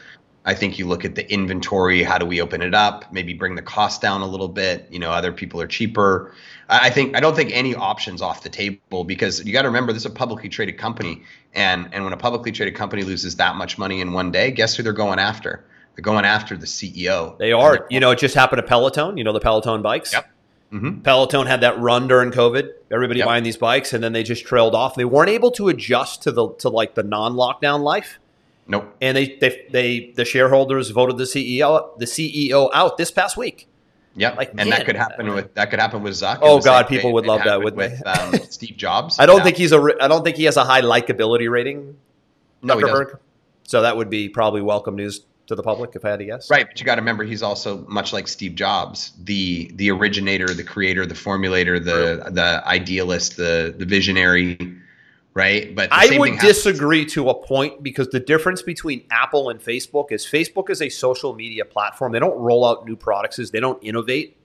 [0.47, 2.05] I think you look at the inventory.
[2.05, 3.13] How do we open it up?
[3.13, 4.87] Maybe bring the cost down a little bit.
[4.91, 6.33] You know, other people are cheaper.
[6.69, 9.93] I think I don't think any options off the table because you got to remember
[9.93, 13.57] this is a publicly traded company, and and when a publicly traded company loses that
[13.57, 15.65] much money in one day, guess who they're going after?
[15.95, 17.37] They're going after the CEO.
[17.39, 17.87] They are.
[17.91, 19.17] You know, it just happened to Peloton.
[19.17, 20.13] You know the Peloton bikes.
[20.13, 20.31] Yep.
[20.73, 21.01] Mm-hmm.
[21.01, 22.71] Peloton had that run during COVID.
[22.93, 23.27] Everybody yep.
[23.27, 24.95] buying these bikes, and then they just trailed off.
[24.95, 28.19] They weren't able to adjust to the to like the non-lockdown life.
[28.69, 28.97] Nope.
[29.01, 33.69] And they, they, they, the shareholders voted the CEO, the CEO out this past week.
[34.17, 36.39] Yeah, like, and man, that could happen with that could happen with Zuck.
[36.41, 39.19] Oh God, people would love that, wouldn't with, um, Steve Jobs.
[39.19, 39.89] I don't think he's a.
[40.01, 41.99] I don't think he has a high likability rating.
[42.63, 43.19] No, Zuckerberg.
[43.65, 46.51] So that would be probably welcome news to the public if I had to guess.
[46.51, 50.47] Right, but you got to remember he's also much like Steve Jobs, the the originator,
[50.49, 54.57] the creator, the formulator, the the idealist, the the visionary
[55.37, 55.75] right?
[55.75, 60.25] But I would disagree to a point because the difference between Apple and Facebook is
[60.25, 62.13] Facebook is a social media platform.
[62.13, 64.37] They don't roll out new products, they don't innovate.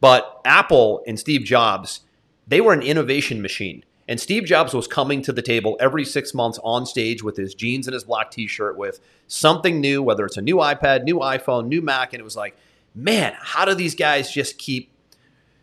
[0.00, 2.00] But Apple and Steve Jobs,
[2.46, 3.84] they were an innovation machine.
[4.06, 7.54] And Steve Jobs was coming to the table every six months on stage with his
[7.54, 11.18] jeans and his black t shirt with something new, whether it's a new iPad, new
[11.18, 12.12] iPhone, new Mac.
[12.12, 12.56] And it was like,
[12.94, 14.90] man, how do these guys just keep.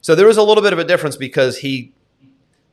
[0.01, 1.93] So there was a little bit of a difference because he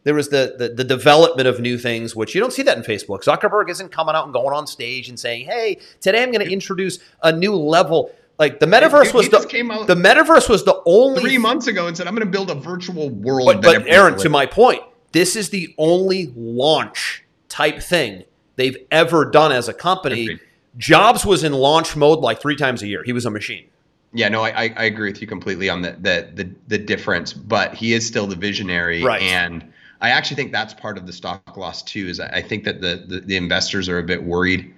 [0.04, 2.84] there was the, the, the development of new things, which you don't see that in
[2.84, 3.24] Facebook.
[3.24, 6.52] Zuckerberg isn't coming out and going on stage and saying, "Hey, today I'm going to
[6.52, 11.20] introduce a new level." Like the metaverse Dude, was the the metaverse was the only
[11.20, 14.18] three months ago and said, "I'm going to build a virtual world." But, but Aaron,
[14.18, 18.24] to my point, this is the only launch type thing
[18.56, 20.22] they've ever done as a company.
[20.22, 20.40] Agreed.
[20.76, 23.04] Jobs was in launch mode like three times a year.
[23.04, 23.68] He was a machine.
[24.12, 27.74] Yeah, no, I, I agree with you completely on the, the the the difference, but
[27.74, 29.22] he is still the visionary, right.
[29.22, 29.72] and
[30.04, 32.06] I actually think that's part of the stock loss too.
[32.08, 34.74] Is I think that the, the, the investors are a bit worried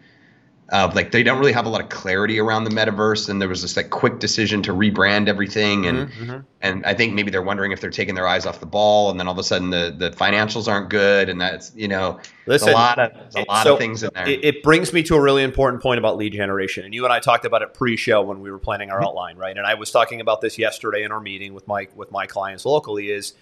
[0.70, 3.48] of like they don't really have a lot of clarity around the metaverse, and there
[3.48, 6.40] was this like quick decision to rebrand everything, and mm-hmm, mm-hmm.
[6.60, 9.18] and I think maybe they're wondering if they're taking their eyes off the ball, and
[9.18, 12.68] then all of a sudden the the financials aren't good, and that's you know Listen,
[12.68, 14.28] a lot of a lot so of things in there.
[14.28, 17.12] It, it, brings me to a really important point about lead generation, and you and
[17.12, 19.06] I talked about it pre-show when we were planning our mm-hmm.
[19.06, 19.56] outline, right?
[19.56, 22.64] And I was talking about this yesterday in our meeting with my with my clients
[22.64, 23.10] locally.
[23.10, 23.34] Is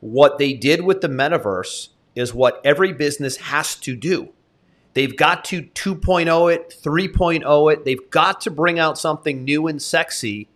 [0.00, 4.30] what they did with the metaverse is what every business has to do.
[4.94, 7.84] They've got to 2.0 it, 3.0 it.
[7.84, 10.48] They've got to bring out something new and sexy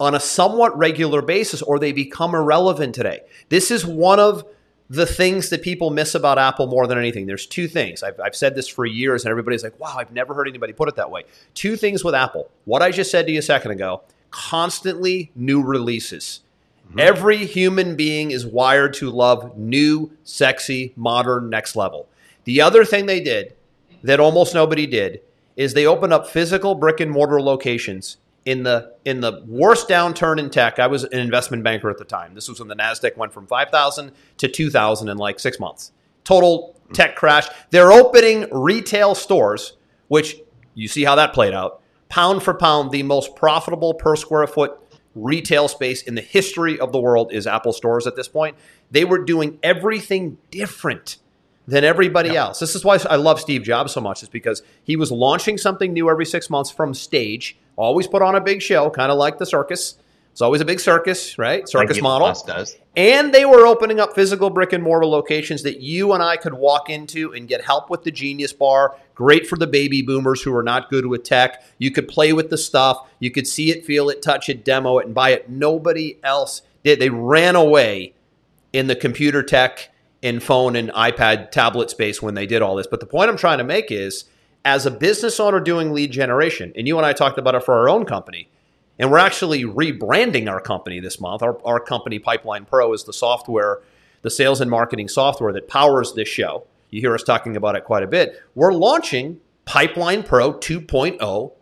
[0.00, 3.20] on a somewhat regular basis or they become irrelevant today.
[3.48, 4.44] This is one of
[4.90, 7.26] the things that people miss about Apple more than anything.
[7.26, 8.02] There's two things.
[8.02, 10.88] I've, I've said this for years, and everybody's like, wow, I've never heard anybody put
[10.88, 11.24] it that way.
[11.54, 12.50] Two things with Apple.
[12.64, 16.40] What I just said to you a second ago constantly new releases.
[16.94, 17.00] Mm-hmm.
[17.00, 22.08] Every human being is wired to love new, sexy, modern, next level.
[22.44, 23.54] The other thing they did
[24.04, 25.20] that almost nobody did
[25.56, 30.38] is they opened up physical brick and mortar locations in the in the worst downturn
[30.38, 30.78] in tech.
[30.78, 32.34] I was an investment banker at the time.
[32.34, 35.92] This was when the Nasdaq went from 5,000 to 2,000 in like 6 months.
[36.22, 37.48] Total tech crash.
[37.70, 39.76] They're opening retail stores,
[40.08, 40.36] which
[40.74, 41.80] you see how that played out.
[42.08, 44.78] Pound for pound, the most profitable per square foot
[45.14, 48.56] retail space in the history of the world is Apple stores at this point.
[48.90, 51.18] They were doing everything different
[51.66, 52.36] than everybody yep.
[52.36, 52.58] else.
[52.58, 55.92] This is why I love Steve Jobs so much, is because he was launching something
[55.92, 59.38] new every six months from stage, always put on a big show, kind of like
[59.38, 59.96] the circus.
[60.32, 61.68] It's always a big circus, right?
[61.68, 62.26] Circus like model.
[62.46, 62.76] Does.
[62.96, 66.54] And they were opening up physical brick and mortar locations that you and I could
[66.54, 68.96] walk into and get help with the Genius Bar.
[69.16, 71.64] Great for the baby boomers who are not good with tech.
[71.78, 73.08] You could play with the stuff.
[73.18, 75.50] You could see it, feel it, touch it, demo it, and buy it.
[75.50, 77.00] Nobody else did.
[77.00, 78.14] They ran away
[78.72, 79.90] in the computer tech
[80.22, 82.86] and phone and iPad tablet space when they did all this.
[82.86, 84.24] But the point I'm trying to make is
[84.64, 87.74] as a business owner doing lead generation, and you and I talked about it for
[87.74, 88.48] our own company,
[88.98, 91.42] and we're actually rebranding our company this month.
[91.42, 93.80] Our, our company, Pipeline Pro, is the software,
[94.22, 96.66] the sales and marketing software that powers this show.
[96.90, 98.40] You hear us talking about it quite a bit.
[98.54, 101.52] We're launching Pipeline Pro 2.0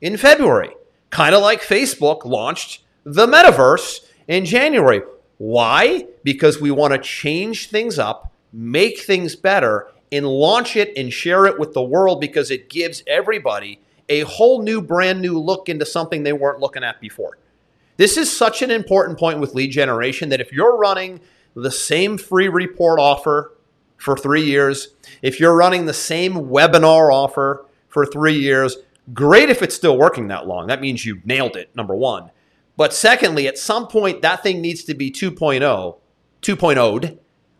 [0.00, 0.70] in February,
[1.10, 5.02] kind of like Facebook launched the metaverse in January.
[5.38, 6.06] Why?
[6.24, 11.46] Because we want to change things up, make things better, and launch it and share
[11.46, 13.80] it with the world because it gives everybody
[14.10, 17.38] a whole new, brand new look into something they weren't looking at before.
[17.96, 21.20] This is such an important point with lead generation that if you're running
[21.54, 23.54] the same free report offer
[23.96, 24.88] for three years,
[25.22, 28.78] if you're running the same webinar offer for three years,
[29.14, 30.66] great if it's still working that long.
[30.66, 32.30] That means you nailed it, number one.
[32.76, 35.98] But secondly, at some point, that thing needs to be 2.0,
[36.42, 37.18] 2.0'd,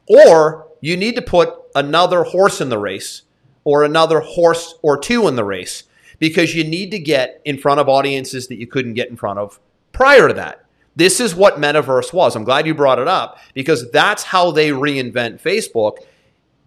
[0.09, 3.23] or you need to put another horse in the race
[3.63, 5.85] or another horse or two in the race
[6.21, 9.41] because you need to get in front of audiences that you couldn't get in front
[9.41, 9.59] of
[9.91, 10.65] prior to that.
[10.95, 12.37] This is what metaverse was.
[12.37, 15.99] I'm glad you brought it up because that's how they reinvent Facebook.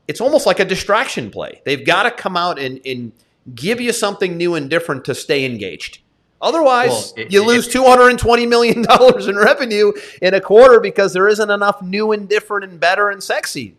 [0.08, 1.62] It's almost like a distraction play.
[1.66, 3.14] They've got to come out and, and
[3.54, 5.99] give you something new and different to stay engaged.
[6.41, 8.86] Otherwise, well, it, you lose $220 million
[9.30, 13.24] in revenue in a quarter because there isn't enough new and different and better and
[13.24, 13.78] sexy.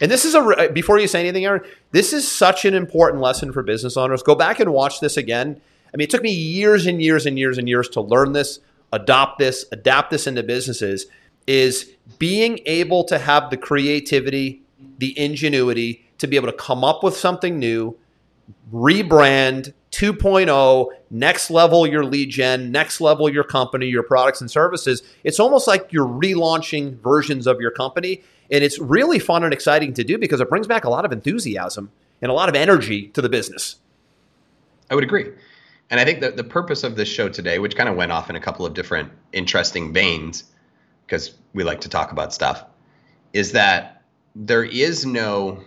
[0.00, 1.62] And this is a uh, before you say anything, Aaron.
[1.92, 4.22] This is such an important lesson for business owners.
[4.22, 5.60] Go back and watch this again.
[5.92, 8.60] I mean, it took me years and years and years and years to learn this,
[8.92, 11.06] adopt this, adapt this into businesses.
[11.46, 14.62] Is being able to have the creativity,
[14.98, 17.96] the ingenuity to be able to come up with something new,
[18.72, 25.02] rebrand 2.0, next level your lead gen, next level your company, your products and services.
[25.24, 29.94] It's almost like you're relaunching versions of your company and it's really fun and exciting
[29.94, 33.08] to do because it brings back a lot of enthusiasm and a lot of energy
[33.08, 33.76] to the business.
[34.90, 35.30] I would agree.
[35.88, 38.30] And I think that the purpose of this show today, which kind of went off
[38.30, 40.44] in a couple of different interesting veins,
[41.06, 42.64] because we like to talk about stuff,
[43.32, 44.02] is that
[44.36, 45.60] there is no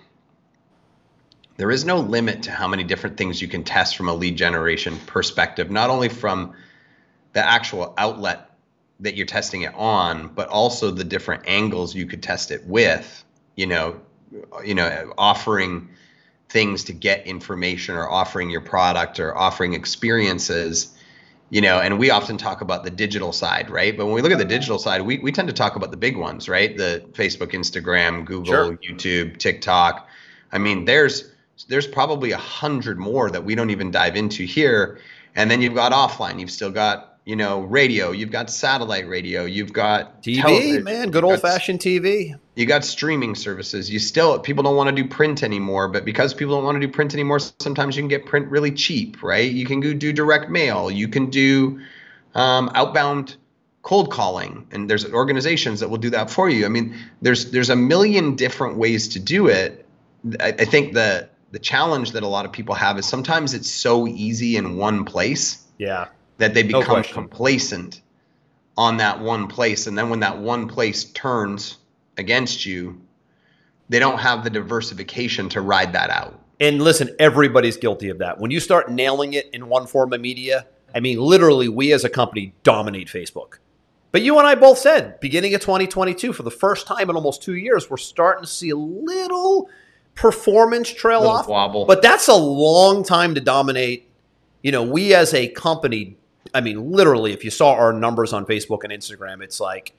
[1.64, 4.36] there is no limit to how many different things you can test from a lead
[4.36, 6.53] generation perspective, not only from
[7.32, 8.49] the actual outlet
[8.99, 13.24] that you're testing it on, but also the different angles you could test it with.
[13.55, 14.01] You know,
[14.66, 15.88] you know, offering
[16.49, 20.93] things to get information or offering your product or offering experiences
[21.49, 24.32] you know and we often talk about the digital side right but when we look
[24.32, 27.03] at the digital side we, we tend to talk about the big ones right the
[27.14, 28.78] facebook instagram google sure.
[28.78, 30.07] youtube tiktok
[30.51, 31.33] i mean there's
[31.68, 34.99] there's probably a hundred more that we don't even dive into here
[35.36, 39.45] and then you've got offline you've still got you know, radio, you've got satellite radio,
[39.45, 42.38] you've got TV, television, man, good old fashioned TV.
[42.56, 43.89] You got streaming services.
[43.89, 46.86] You still people don't want to do print anymore, but because people don't want to
[46.86, 49.49] do print anymore, sometimes you can get print really cheap, right?
[49.49, 51.80] You can go do direct mail, you can do
[52.36, 53.38] um, outbound
[53.84, 56.66] cold calling, and there's organizations that will do that for you.
[56.66, 59.86] I mean, there's there's a million different ways to do it.
[60.41, 63.72] I, I think the the challenge that a lot of people have is sometimes it's
[63.72, 65.64] so easy in one place.
[65.78, 68.01] Yeah that they become no complacent
[68.76, 69.88] on that one place.
[69.88, 71.78] And then when that one place turns
[72.18, 73.01] against you,
[73.89, 76.39] they don't have the diversification to ride that out.
[76.60, 78.39] And listen, everybody's guilty of that.
[78.39, 82.04] When you start nailing it in one form of media, I mean, literally, we as
[82.04, 83.58] a company dominate Facebook.
[84.12, 87.41] But you and I both said, beginning of 2022, for the first time in almost
[87.41, 89.70] two years, we're starting to see a little
[90.16, 91.47] performance trail off.
[91.47, 91.86] Wobble.
[91.86, 94.09] But that's a long time to dominate.
[94.61, 96.18] You know, we as a company
[96.53, 99.93] I mean, literally, if you saw our numbers on Facebook and Instagram, it's like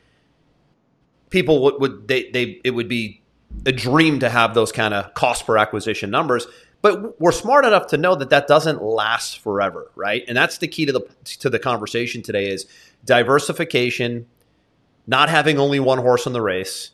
[1.30, 3.22] people would, would they, they it would be
[3.66, 6.46] a dream to have those kind of cost per acquisition numbers.
[6.80, 10.22] But we're smart enough to know that that doesn't last forever, right?
[10.28, 11.08] And that's the key to the
[11.40, 12.66] to the conversation today is
[13.04, 14.26] diversification,
[15.06, 16.90] not having only one horse in the race,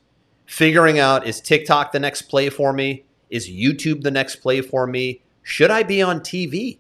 [0.47, 3.05] figuring out is TikTok the next play for me?
[3.31, 5.23] Is YouTube the next play for me?
[5.43, 6.79] Should I be on TV?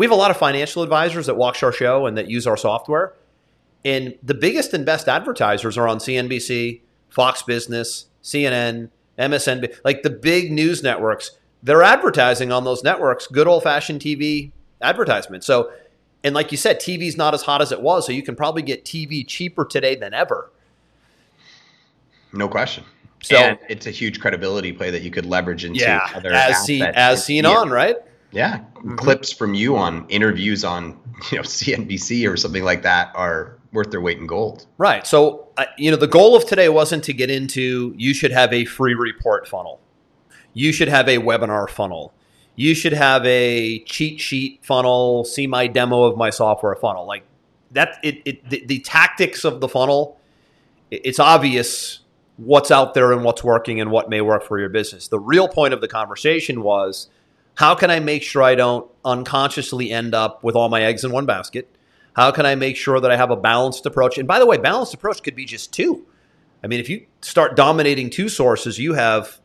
[0.00, 2.56] we have a lot of financial advisors that watch our show and that use our
[2.56, 3.12] software.
[3.84, 6.80] And the biggest and best advertisers are on CNBC,
[7.10, 8.88] Fox Business, CNN,
[9.18, 11.32] MSNBC, like the big news networks.
[11.62, 15.44] They're advertising on those networks, good old fashioned TV advertisement.
[15.44, 15.70] So,
[16.24, 18.62] and like you said, TV's not as hot as it was, so you can probably
[18.62, 20.50] get TV cheaper today than ever.
[22.32, 22.84] No question.
[23.22, 26.64] So and it's a huge credibility play that you could leverage into yeah, other as
[26.64, 27.96] seen as seen on, right?
[28.32, 28.58] Yeah.
[28.58, 28.96] Mm-hmm.
[28.96, 30.98] Clips from you on interviews on,
[31.30, 34.66] you know, CNBC or something like that are worth their weight in gold.
[34.78, 35.06] Right.
[35.06, 38.52] So, uh, you know, the goal of today wasn't to get into you should have
[38.52, 39.80] a free report funnel.
[40.54, 42.12] You should have a webinar funnel.
[42.56, 47.06] You should have a cheat sheet funnel, see my demo of my software funnel.
[47.06, 47.24] Like
[47.70, 50.20] that it, it the, the tactics of the funnel
[50.90, 51.99] it's obvious
[52.40, 55.08] what's out there and what's working and what may work for your business.
[55.08, 57.08] The real point of the conversation was
[57.56, 61.12] how can I make sure I don't unconsciously end up with all my eggs in
[61.12, 61.68] one basket?
[62.14, 64.16] How can I make sure that I have a balanced approach?
[64.16, 66.06] And by the way, balanced approach could be just two.
[66.64, 69.38] I mean, if you start dominating two sources, you have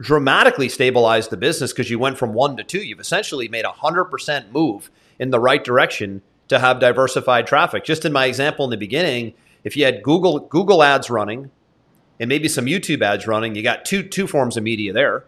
[0.00, 2.80] dramatically stabilized the business because you went from one to two.
[2.80, 7.84] You've essentially made a 100% move in the right direction to have diversified traffic.
[7.84, 11.50] Just in my example in the beginning, if you had Google Google ads running
[12.20, 15.24] and maybe some YouTube ads running, you got two two forms of media there.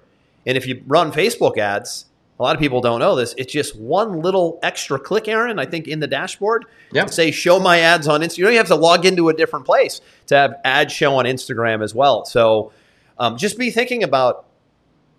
[0.47, 2.07] And if you run Facebook ads,
[2.39, 3.35] a lot of people don't know this.
[3.39, 6.65] It's just one little extra click, Aaron, I think, in the dashboard.
[6.93, 7.07] Yeah.
[7.07, 8.39] Say, show my ads on Instagram.
[8.39, 11.83] You don't have to log into a different place to have ads show on Instagram
[11.83, 12.25] as well.
[12.25, 12.73] So
[13.19, 14.47] um, just be thinking about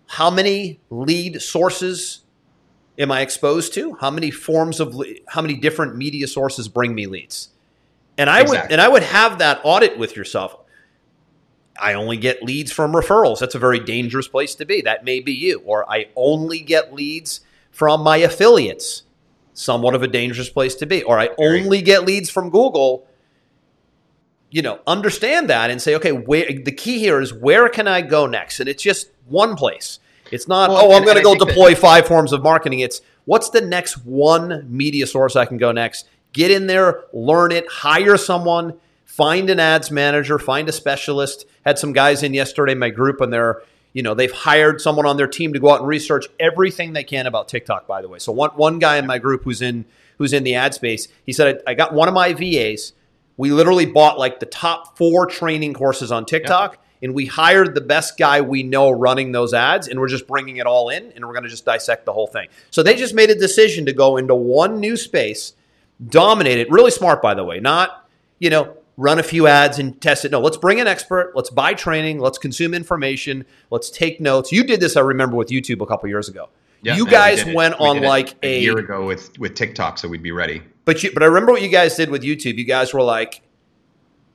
[0.08, 2.24] how many lead sources
[3.00, 3.94] am I exposed to?
[3.96, 4.96] How many forms of,
[5.28, 7.50] how many different media sources bring me leads?
[8.18, 8.66] And I exactly.
[8.66, 10.58] would, and I would have that audit with yourself.
[11.80, 13.40] I only get leads from referrals.
[13.40, 14.82] That's a very dangerous place to be.
[14.82, 15.62] That may be you.
[15.66, 19.04] Or I only get leads from my affiliates.
[19.54, 21.04] Somewhat of a dangerous place to be.
[21.04, 23.08] Or I only get leads from Google.
[24.50, 28.02] You know, understand that and say, okay, where the key here is where can I
[28.02, 28.60] go next?
[28.60, 30.00] And it's just one place.
[30.32, 32.80] It's not, well, oh, I'm going to go deploy that- five forms of marketing.
[32.80, 36.08] It's what's the next one media source I can go next?
[36.34, 38.80] Get in there, learn it, hire someone
[39.14, 41.46] find an ads manager, find a specialist.
[41.66, 43.62] Had some guys in yesterday in my group, and they're
[43.94, 47.04] you know they've hired someone on their team to go out and research everything they
[47.04, 47.88] can about TikTok.
[47.88, 49.86] By the way, so one one guy in my group who's in
[50.18, 52.94] who's in the ad space, he said I, got one of my VAs.
[53.38, 56.80] We literally bought like the top four training courses on TikTok.
[57.02, 60.56] And we hired the best guy we know running those ads, and we're just bringing
[60.56, 62.48] it all in, and we're going to just dissect the whole thing.
[62.72, 65.52] So they just made a decision to go into one new space,
[66.08, 66.72] dominate it.
[66.72, 67.60] Really smart, by the way.
[67.60, 68.08] Not,
[68.40, 70.32] you know, run a few ads and test it.
[70.32, 71.34] No, let's bring an expert.
[71.36, 72.20] Let's buy training.
[72.20, 73.46] Let's consume information.
[73.70, 74.52] Let's take notes.
[74.52, 76.50] You did this, I remember, with YouTube a couple years ago.
[76.82, 80.22] Yeah, you guys went on like a, a, year ago with with TikTok, so we'd
[80.22, 80.62] be ready.
[80.84, 82.58] But you, but I remember what you guys did with YouTube.
[82.58, 83.42] You guys were like,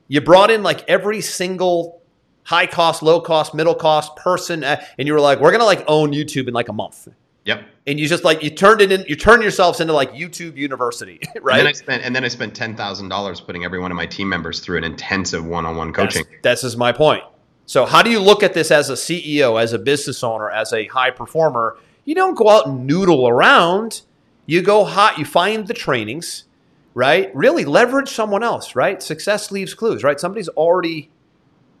[0.07, 2.01] you brought in like every single
[2.41, 5.83] high cost, low cost, middle cost person, uh, and you were like, we're gonna like
[5.87, 7.07] own YouTube in like a month.
[7.45, 7.65] Yep.
[7.87, 11.19] And you just like you turned it in, you turned yourselves into like YouTube University,
[11.41, 11.59] right?
[11.59, 13.97] And then I spent and then I spent ten thousand dollars putting every one of
[13.97, 16.25] my team members through an intensive one-on-one coaching.
[16.43, 17.23] That's, that's my point.
[17.65, 20.73] So how do you look at this as a CEO, as a business owner, as
[20.73, 21.77] a high performer?
[22.05, 24.01] You don't go out and noodle around.
[24.45, 25.17] You go hot.
[25.17, 26.45] You find the trainings,
[26.93, 27.33] right?
[27.35, 29.01] Really leverage someone else, right?
[29.01, 30.19] Success leaves clues, right?
[30.19, 31.09] Somebody's already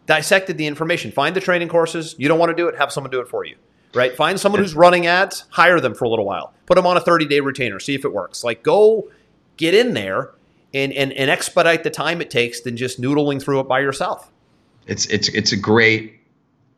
[0.05, 1.11] dissected the information.
[1.11, 2.15] Find the training courses.
[2.17, 3.55] You don't want to do it, have someone do it for you
[3.93, 4.15] right?
[4.15, 7.01] Find someone who's running ads, hire them for a little while, put them on a
[7.01, 8.43] 30 day retainer, see if it works.
[8.43, 9.09] Like go
[9.57, 10.31] get in there
[10.73, 14.31] and, and, and expedite the time it takes than just noodling through it by yourself.
[14.87, 16.19] It's, it's, it's a great,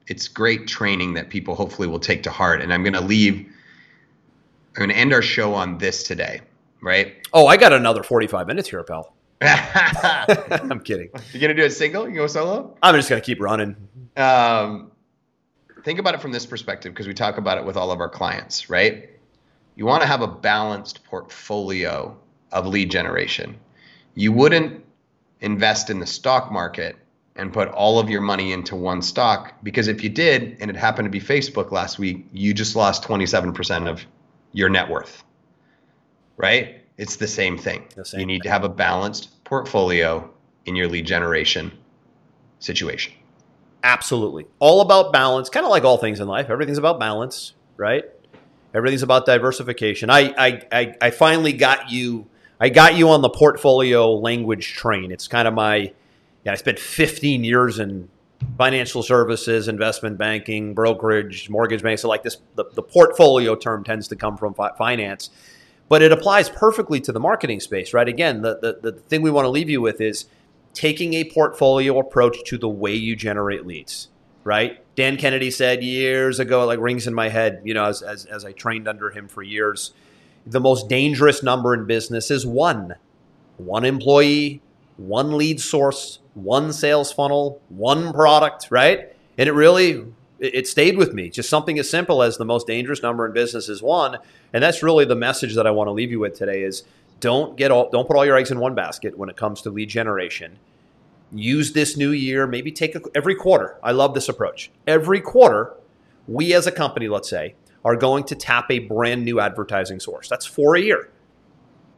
[0.08, 2.62] it's great training that people hopefully will take to heart.
[2.62, 6.42] And I'm going to leave, I'm going to end our show on this today,
[6.82, 7.16] right?
[7.34, 9.14] Oh, I got another 45 minutes here, pal.
[9.42, 11.10] I'm kidding.
[11.32, 12.08] You're gonna do a single?
[12.08, 12.78] You go solo?
[12.84, 13.76] I'm just gonna keep running.
[14.16, 14.91] Um,
[15.84, 18.10] think about it from this perspective because we talk about it with all of our
[18.10, 19.10] clients, right?
[19.76, 22.18] You want to have a balanced portfolio
[22.52, 23.58] of lead generation.
[24.16, 24.84] You wouldn't
[25.40, 26.96] invest in the stock market
[27.36, 30.76] and put all of your money into one stock because if you did and it
[30.76, 34.06] happened to be Facebook last week, you just lost 27% of
[34.52, 35.24] your net worth.
[36.38, 36.82] Right?
[36.98, 37.86] It's the same thing.
[37.96, 38.44] The same you need thing.
[38.44, 40.30] to have a balanced portfolio
[40.66, 41.72] in your lead generation
[42.60, 43.14] situation.
[43.84, 44.46] Absolutely.
[44.60, 46.50] All about balance, kind of like all things in life.
[46.50, 48.06] Everything's about balance, right?
[48.74, 50.10] Everything's about diversification.
[50.10, 52.28] I, I, I, I finally got you.
[52.60, 55.12] I got you on the portfolio language train.
[55.12, 55.94] It's kind of my.
[56.44, 58.10] Yeah, I spent 15 years in
[58.58, 61.98] financial services, investment banking, brokerage, mortgage banking.
[61.98, 65.30] So, like this, the, the portfolio term tends to come from fi- finance,
[65.90, 68.08] but it applies perfectly to the marketing space, right?
[68.08, 70.26] Again, the, the, the thing we want to leave you with is
[70.74, 74.10] taking a portfolio approach to the way you generate leads,
[74.44, 74.84] right?
[74.96, 78.46] Dan Kennedy said years ago, like rings in my head, you know, as, as, as
[78.46, 79.94] I trained under him for years,
[80.46, 82.96] the most dangerous number in business is one.
[83.58, 84.62] One employee,
[84.98, 89.16] one lead source, one sales funnel, one product, right?
[89.38, 90.06] And it really
[90.42, 91.30] it stayed with me.
[91.30, 94.18] Just something as simple as the most dangerous number in business is one,
[94.52, 96.84] and that's really the message that I want to leave you with today is
[97.22, 99.70] don't get all don't put all your eggs in one basket when it comes to
[99.70, 100.60] lead generation.
[101.34, 103.78] Use this new year, maybe take a, every quarter.
[103.82, 104.70] I love this approach.
[104.86, 105.74] Every quarter,
[106.28, 107.56] we as a company, let's say,
[107.86, 110.28] are going to tap a brand new advertising source.
[110.28, 111.10] That's four a year.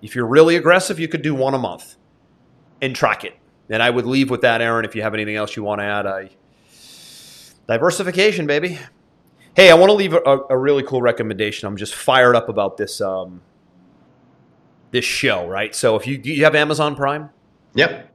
[0.03, 1.95] If you're really aggressive, you could do one a month
[2.82, 3.36] and track it.
[3.69, 4.86] And I would leave with that, Aaron.
[4.86, 6.30] If you have anything else you want to add, I
[7.67, 8.78] diversification, baby.
[9.55, 11.67] Hey, I want to leave a, a, really cool recommendation.
[11.67, 13.41] I'm just fired up about this um,
[14.93, 15.75] this show, right?
[15.75, 17.31] So if you you have Amazon Prime,
[17.73, 18.13] yep.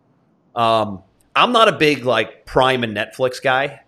[0.54, 1.02] Um,
[1.36, 3.80] I'm not a big like Prime and Netflix guy,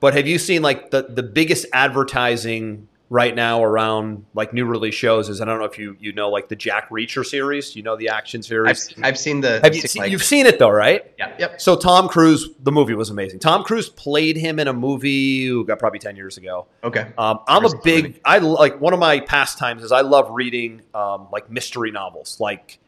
[0.00, 4.94] but have you seen like the the biggest advertising right now around like new release
[4.94, 7.74] shows is I don't know if you you know like the Jack Reacher series.
[7.74, 8.92] You know the action series.
[8.96, 9.60] I've, I've seen the.
[9.62, 11.12] Have you seen, like, you've seen it though, right?
[11.18, 11.34] Yeah.
[11.38, 11.60] Yep.
[11.60, 13.38] So Tom Cruise, the movie was amazing.
[13.38, 16.66] Tom Cruise played him in a movie ooh, got probably ten years ago.
[16.84, 17.12] Okay.
[17.16, 18.20] Um, I'm a big.
[18.24, 22.38] I like one of my pastimes is I love reading um, like mystery novels.
[22.40, 22.78] Like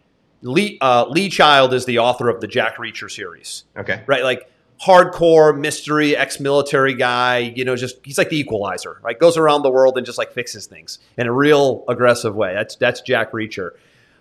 [0.42, 3.64] Lee uh, Lee Child is the author of the Jack Reacher series.
[3.76, 4.02] Okay.
[4.06, 4.22] Right.
[4.22, 4.50] Like
[4.82, 9.18] hardcore mystery ex-military guy you know just he's like the equalizer right?
[9.18, 12.54] Goes around the world and just like fixes things in a real aggressive way.
[12.54, 13.72] That's that's jack reacher.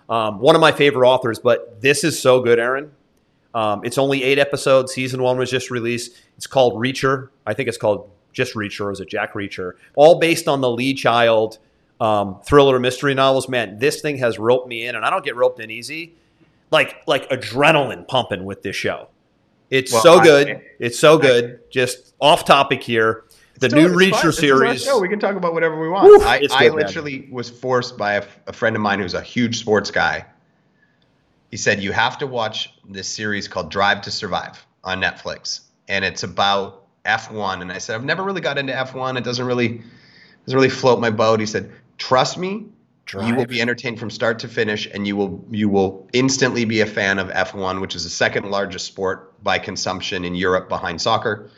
[0.10, 2.92] Um, one of my favorite authors but this is so good aaron.
[3.56, 4.94] Um, it's only eight episodes.
[4.94, 6.16] Season one was just released.
[6.38, 7.30] It's called reacher.
[7.46, 9.74] I think it's called just reacher or is it jack reacher?
[9.96, 11.58] All based on the lee child
[12.02, 13.48] um, thriller mystery novels.
[13.48, 16.16] Man this thing has roped me in and i don't get roped in easy.
[16.70, 19.08] Like like adrenaline pumping with this show
[19.70, 20.50] it's well, so good.
[20.50, 21.46] I, it's so good.
[21.46, 23.26] I, Just off topic here.
[23.60, 24.84] The new Reacher series.
[24.84, 25.00] Show.
[25.00, 26.24] We can talk about whatever we want.
[26.24, 27.32] I, good, I, literally man.
[27.32, 30.26] was forced by a, a friend of mine who's a huge sports guy.
[31.52, 36.06] He said you have to watch this series called Drive to Survive on Netflix, and
[36.06, 37.62] it's about F1.
[37.62, 39.18] And I said I've never really got into F1.
[39.18, 39.82] It doesn't really
[40.46, 41.40] doesn't really float my boat.
[41.40, 42.68] He said, trust me,
[43.10, 43.28] Drive.
[43.28, 46.82] You will be entertained from start to finish, and you will you will instantly be
[46.82, 51.02] a fan of F1, which is the second largest sport by consumption in Europe behind
[51.02, 51.50] soccer.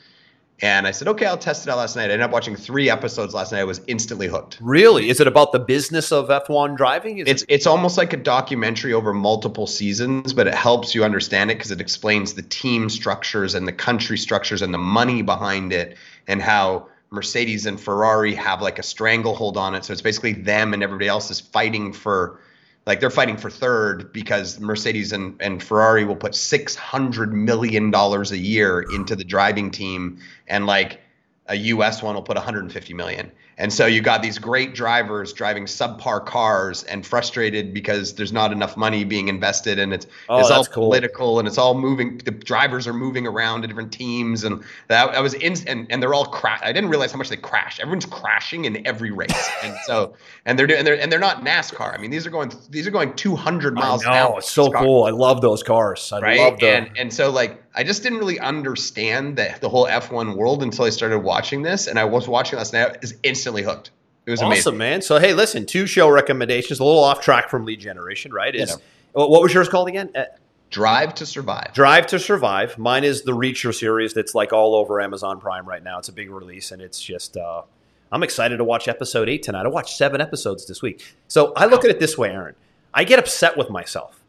[0.61, 2.03] And I said, okay, I'll test it out last night.
[2.11, 3.59] I ended up watching three episodes last night.
[3.59, 4.59] I was instantly hooked.
[4.61, 5.09] Really?
[5.09, 7.17] Is it about the business of F1 driving?
[7.17, 11.03] Is it's it- it's almost like a documentary over multiple seasons, but it helps you
[11.03, 15.21] understand it because it explains the team structures and the country structures and the money
[15.21, 15.97] behind it
[16.27, 19.83] and how Mercedes and Ferrari have like a stranglehold on it.
[19.83, 22.39] So it's basically them and everybody else is fighting for
[22.85, 27.91] like they're fighting for third because Mercedes and, and Ferrari will put six hundred million
[27.91, 31.01] dollars a year into the driving team and like
[31.47, 33.29] a US one will put 150 million.
[33.57, 38.51] And so you got these great drivers driving subpar cars and frustrated because there's not
[38.51, 40.85] enough money being invested and it's, oh, it's all cool.
[40.85, 42.17] political and it's all moving.
[42.19, 46.01] The drivers are moving around to different teams and that I was in and, and
[46.01, 46.59] they're all crash.
[46.63, 47.79] I didn't realize how much they crash.
[47.79, 49.49] Everyone's crashing in every race.
[49.63, 51.93] and so and they're doing and they're and they're not NASCAR.
[51.93, 55.03] I mean these are going these are going 200 miles I know, It's so cool.
[55.03, 56.11] I love those cars.
[56.11, 56.39] I right?
[56.39, 56.85] love them.
[56.85, 60.85] And and so like I just didn't really understand the the whole F1 world until
[60.85, 62.89] I started watching this and I was watching last night.
[62.89, 63.91] I was instantly hooked.
[64.25, 64.77] It was awesome, amazing.
[64.77, 65.01] man.
[65.01, 68.55] So hey, listen, two show recommendations, a little off track from lead generation, right?
[68.55, 68.77] Is
[69.13, 70.09] what was yours called again?
[70.15, 70.25] Uh,
[70.69, 71.73] Drive to Survive.
[71.73, 72.77] Drive to Survive.
[72.77, 75.99] Mine is the Reacher series that's like all over Amazon Prime right now.
[75.99, 77.63] It's a big release, and it's just uh,
[78.11, 79.65] I'm excited to watch episode eight tonight.
[79.65, 81.15] I watched seven episodes this week.
[81.27, 82.55] So I look at it this way, Aaron.
[82.93, 84.20] I get upset with myself.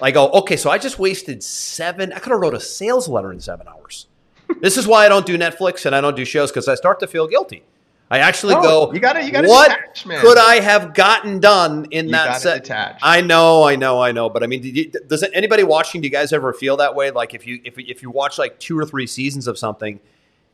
[0.00, 2.12] I go, okay, so I just wasted seven.
[2.12, 4.06] I could have wrote a sales letter in seven hours.
[4.60, 7.00] this is why I don't do Netflix and I don't do shows because I start
[7.00, 7.64] to feel guilty.
[8.12, 8.92] I actually no, go.
[8.92, 9.24] You got to.
[9.24, 9.46] You got.
[9.46, 10.20] What detach, man.
[10.20, 12.64] could I have gotten done in you that set?
[12.64, 13.00] Detach.
[13.02, 14.28] I know, I know, I know.
[14.28, 16.02] But I mean, you, does anybody watching?
[16.02, 17.10] Do you guys ever feel that way?
[17.10, 19.98] Like if you if if you watch like two or three seasons of something,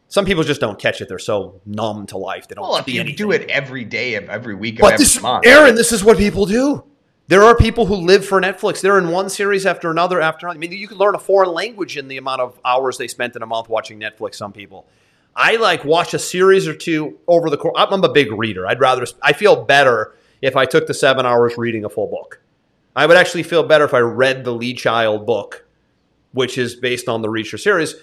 [0.07, 1.09] some people just don't catch it.
[1.09, 2.47] They're so numb to life.
[2.47, 2.63] They don't.
[2.63, 3.17] Well, if you anything.
[3.17, 6.05] do it every day of every week but of every this, month, Aaron, this is
[6.05, 6.85] what people do.
[7.29, 8.81] There are people who live for Netflix.
[8.81, 10.57] They're in one series after another after another.
[10.57, 13.37] I mean, you can learn a foreign language in the amount of hours they spent
[13.37, 14.37] in a month watching Netflix.
[14.37, 14.87] Some people.
[15.37, 17.75] I like watch a series or two over the course.
[17.77, 18.67] I'm a big reader.
[18.67, 19.05] I'd rather.
[19.21, 22.41] I feel better if I took the seven hours reading a full book.
[22.97, 25.67] I would actually feel better if I read the Lee Child book,
[26.33, 27.95] which is based on the Reacher series.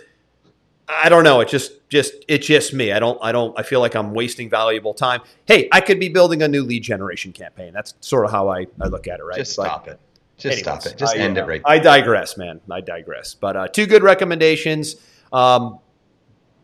[0.87, 1.39] I don't know.
[1.41, 2.91] It just, just, it's just me.
[2.91, 3.57] I don't, I don't.
[3.57, 5.21] I feel like I'm wasting valuable time.
[5.45, 7.73] Hey, I could be building a new lead generation campaign.
[7.73, 9.23] That's sort of how I, I look at it.
[9.23, 9.37] Right?
[9.37, 9.99] Just stop it.
[10.37, 10.97] Just anyways, stop it.
[10.97, 11.61] Just I, end it right.
[11.65, 12.61] I digress, man.
[12.69, 13.33] I digress.
[13.33, 14.95] But uh, two good recommendations.
[15.33, 15.79] Um,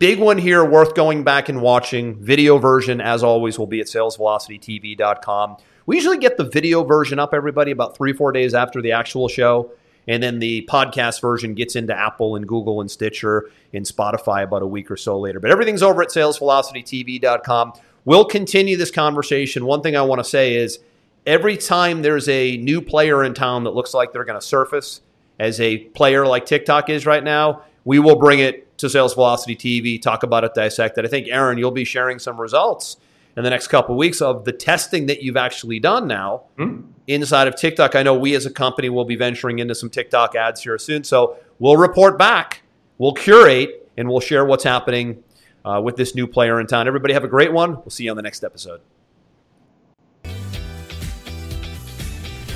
[0.01, 2.15] Big one here, worth going back and watching.
[2.15, 5.57] Video version, as always, will be at salesvelocitytv.com.
[5.85, 9.27] We usually get the video version up, everybody, about three, four days after the actual
[9.27, 9.73] show.
[10.07, 14.63] And then the podcast version gets into Apple and Google and Stitcher and Spotify about
[14.63, 15.39] a week or so later.
[15.39, 17.73] But everything's over at salesvelocitytv.com.
[18.03, 19.65] We'll continue this conversation.
[19.65, 20.79] One thing I want to say is
[21.25, 25.01] every time there's a new player in town that looks like they're going to surface
[25.39, 29.55] as a player like TikTok is right now, we will bring it to Sales Velocity
[29.55, 31.05] TV, talk about it, dissect it.
[31.05, 32.97] I think, Aaron, you'll be sharing some results
[33.37, 36.83] in the next couple of weeks of the testing that you've actually done now mm.
[37.13, 37.95] Inside of TikTok.
[37.95, 41.03] I know we as a company will be venturing into some TikTok ads here soon.
[41.03, 42.61] So we'll report back,
[42.97, 45.23] we'll curate, and we'll share what's happening
[45.65, 46.87] uh, with this new player in town.
[46.87, 47.75] Everybody have a great one.
[47.75, 48.81] We'll see you on the next episode.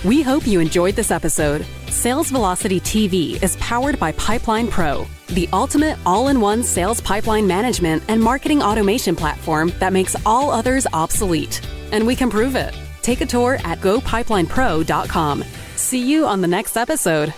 [0.03, 1.65] We hope you enjoyed this episode.
[1.89, 7.47] Sales Velocity TV is powered by Pipeline Pro, the ultimate all in one sales pipeline
[7.47, 11.59] management and marketing automation platform that makes all others obsolete.
[11.91, 12.75] And we can prove it.
[13.05, 15.43] Take a tour at gopipelinepro.com.
[15.75, 17.35] See you on the next episode.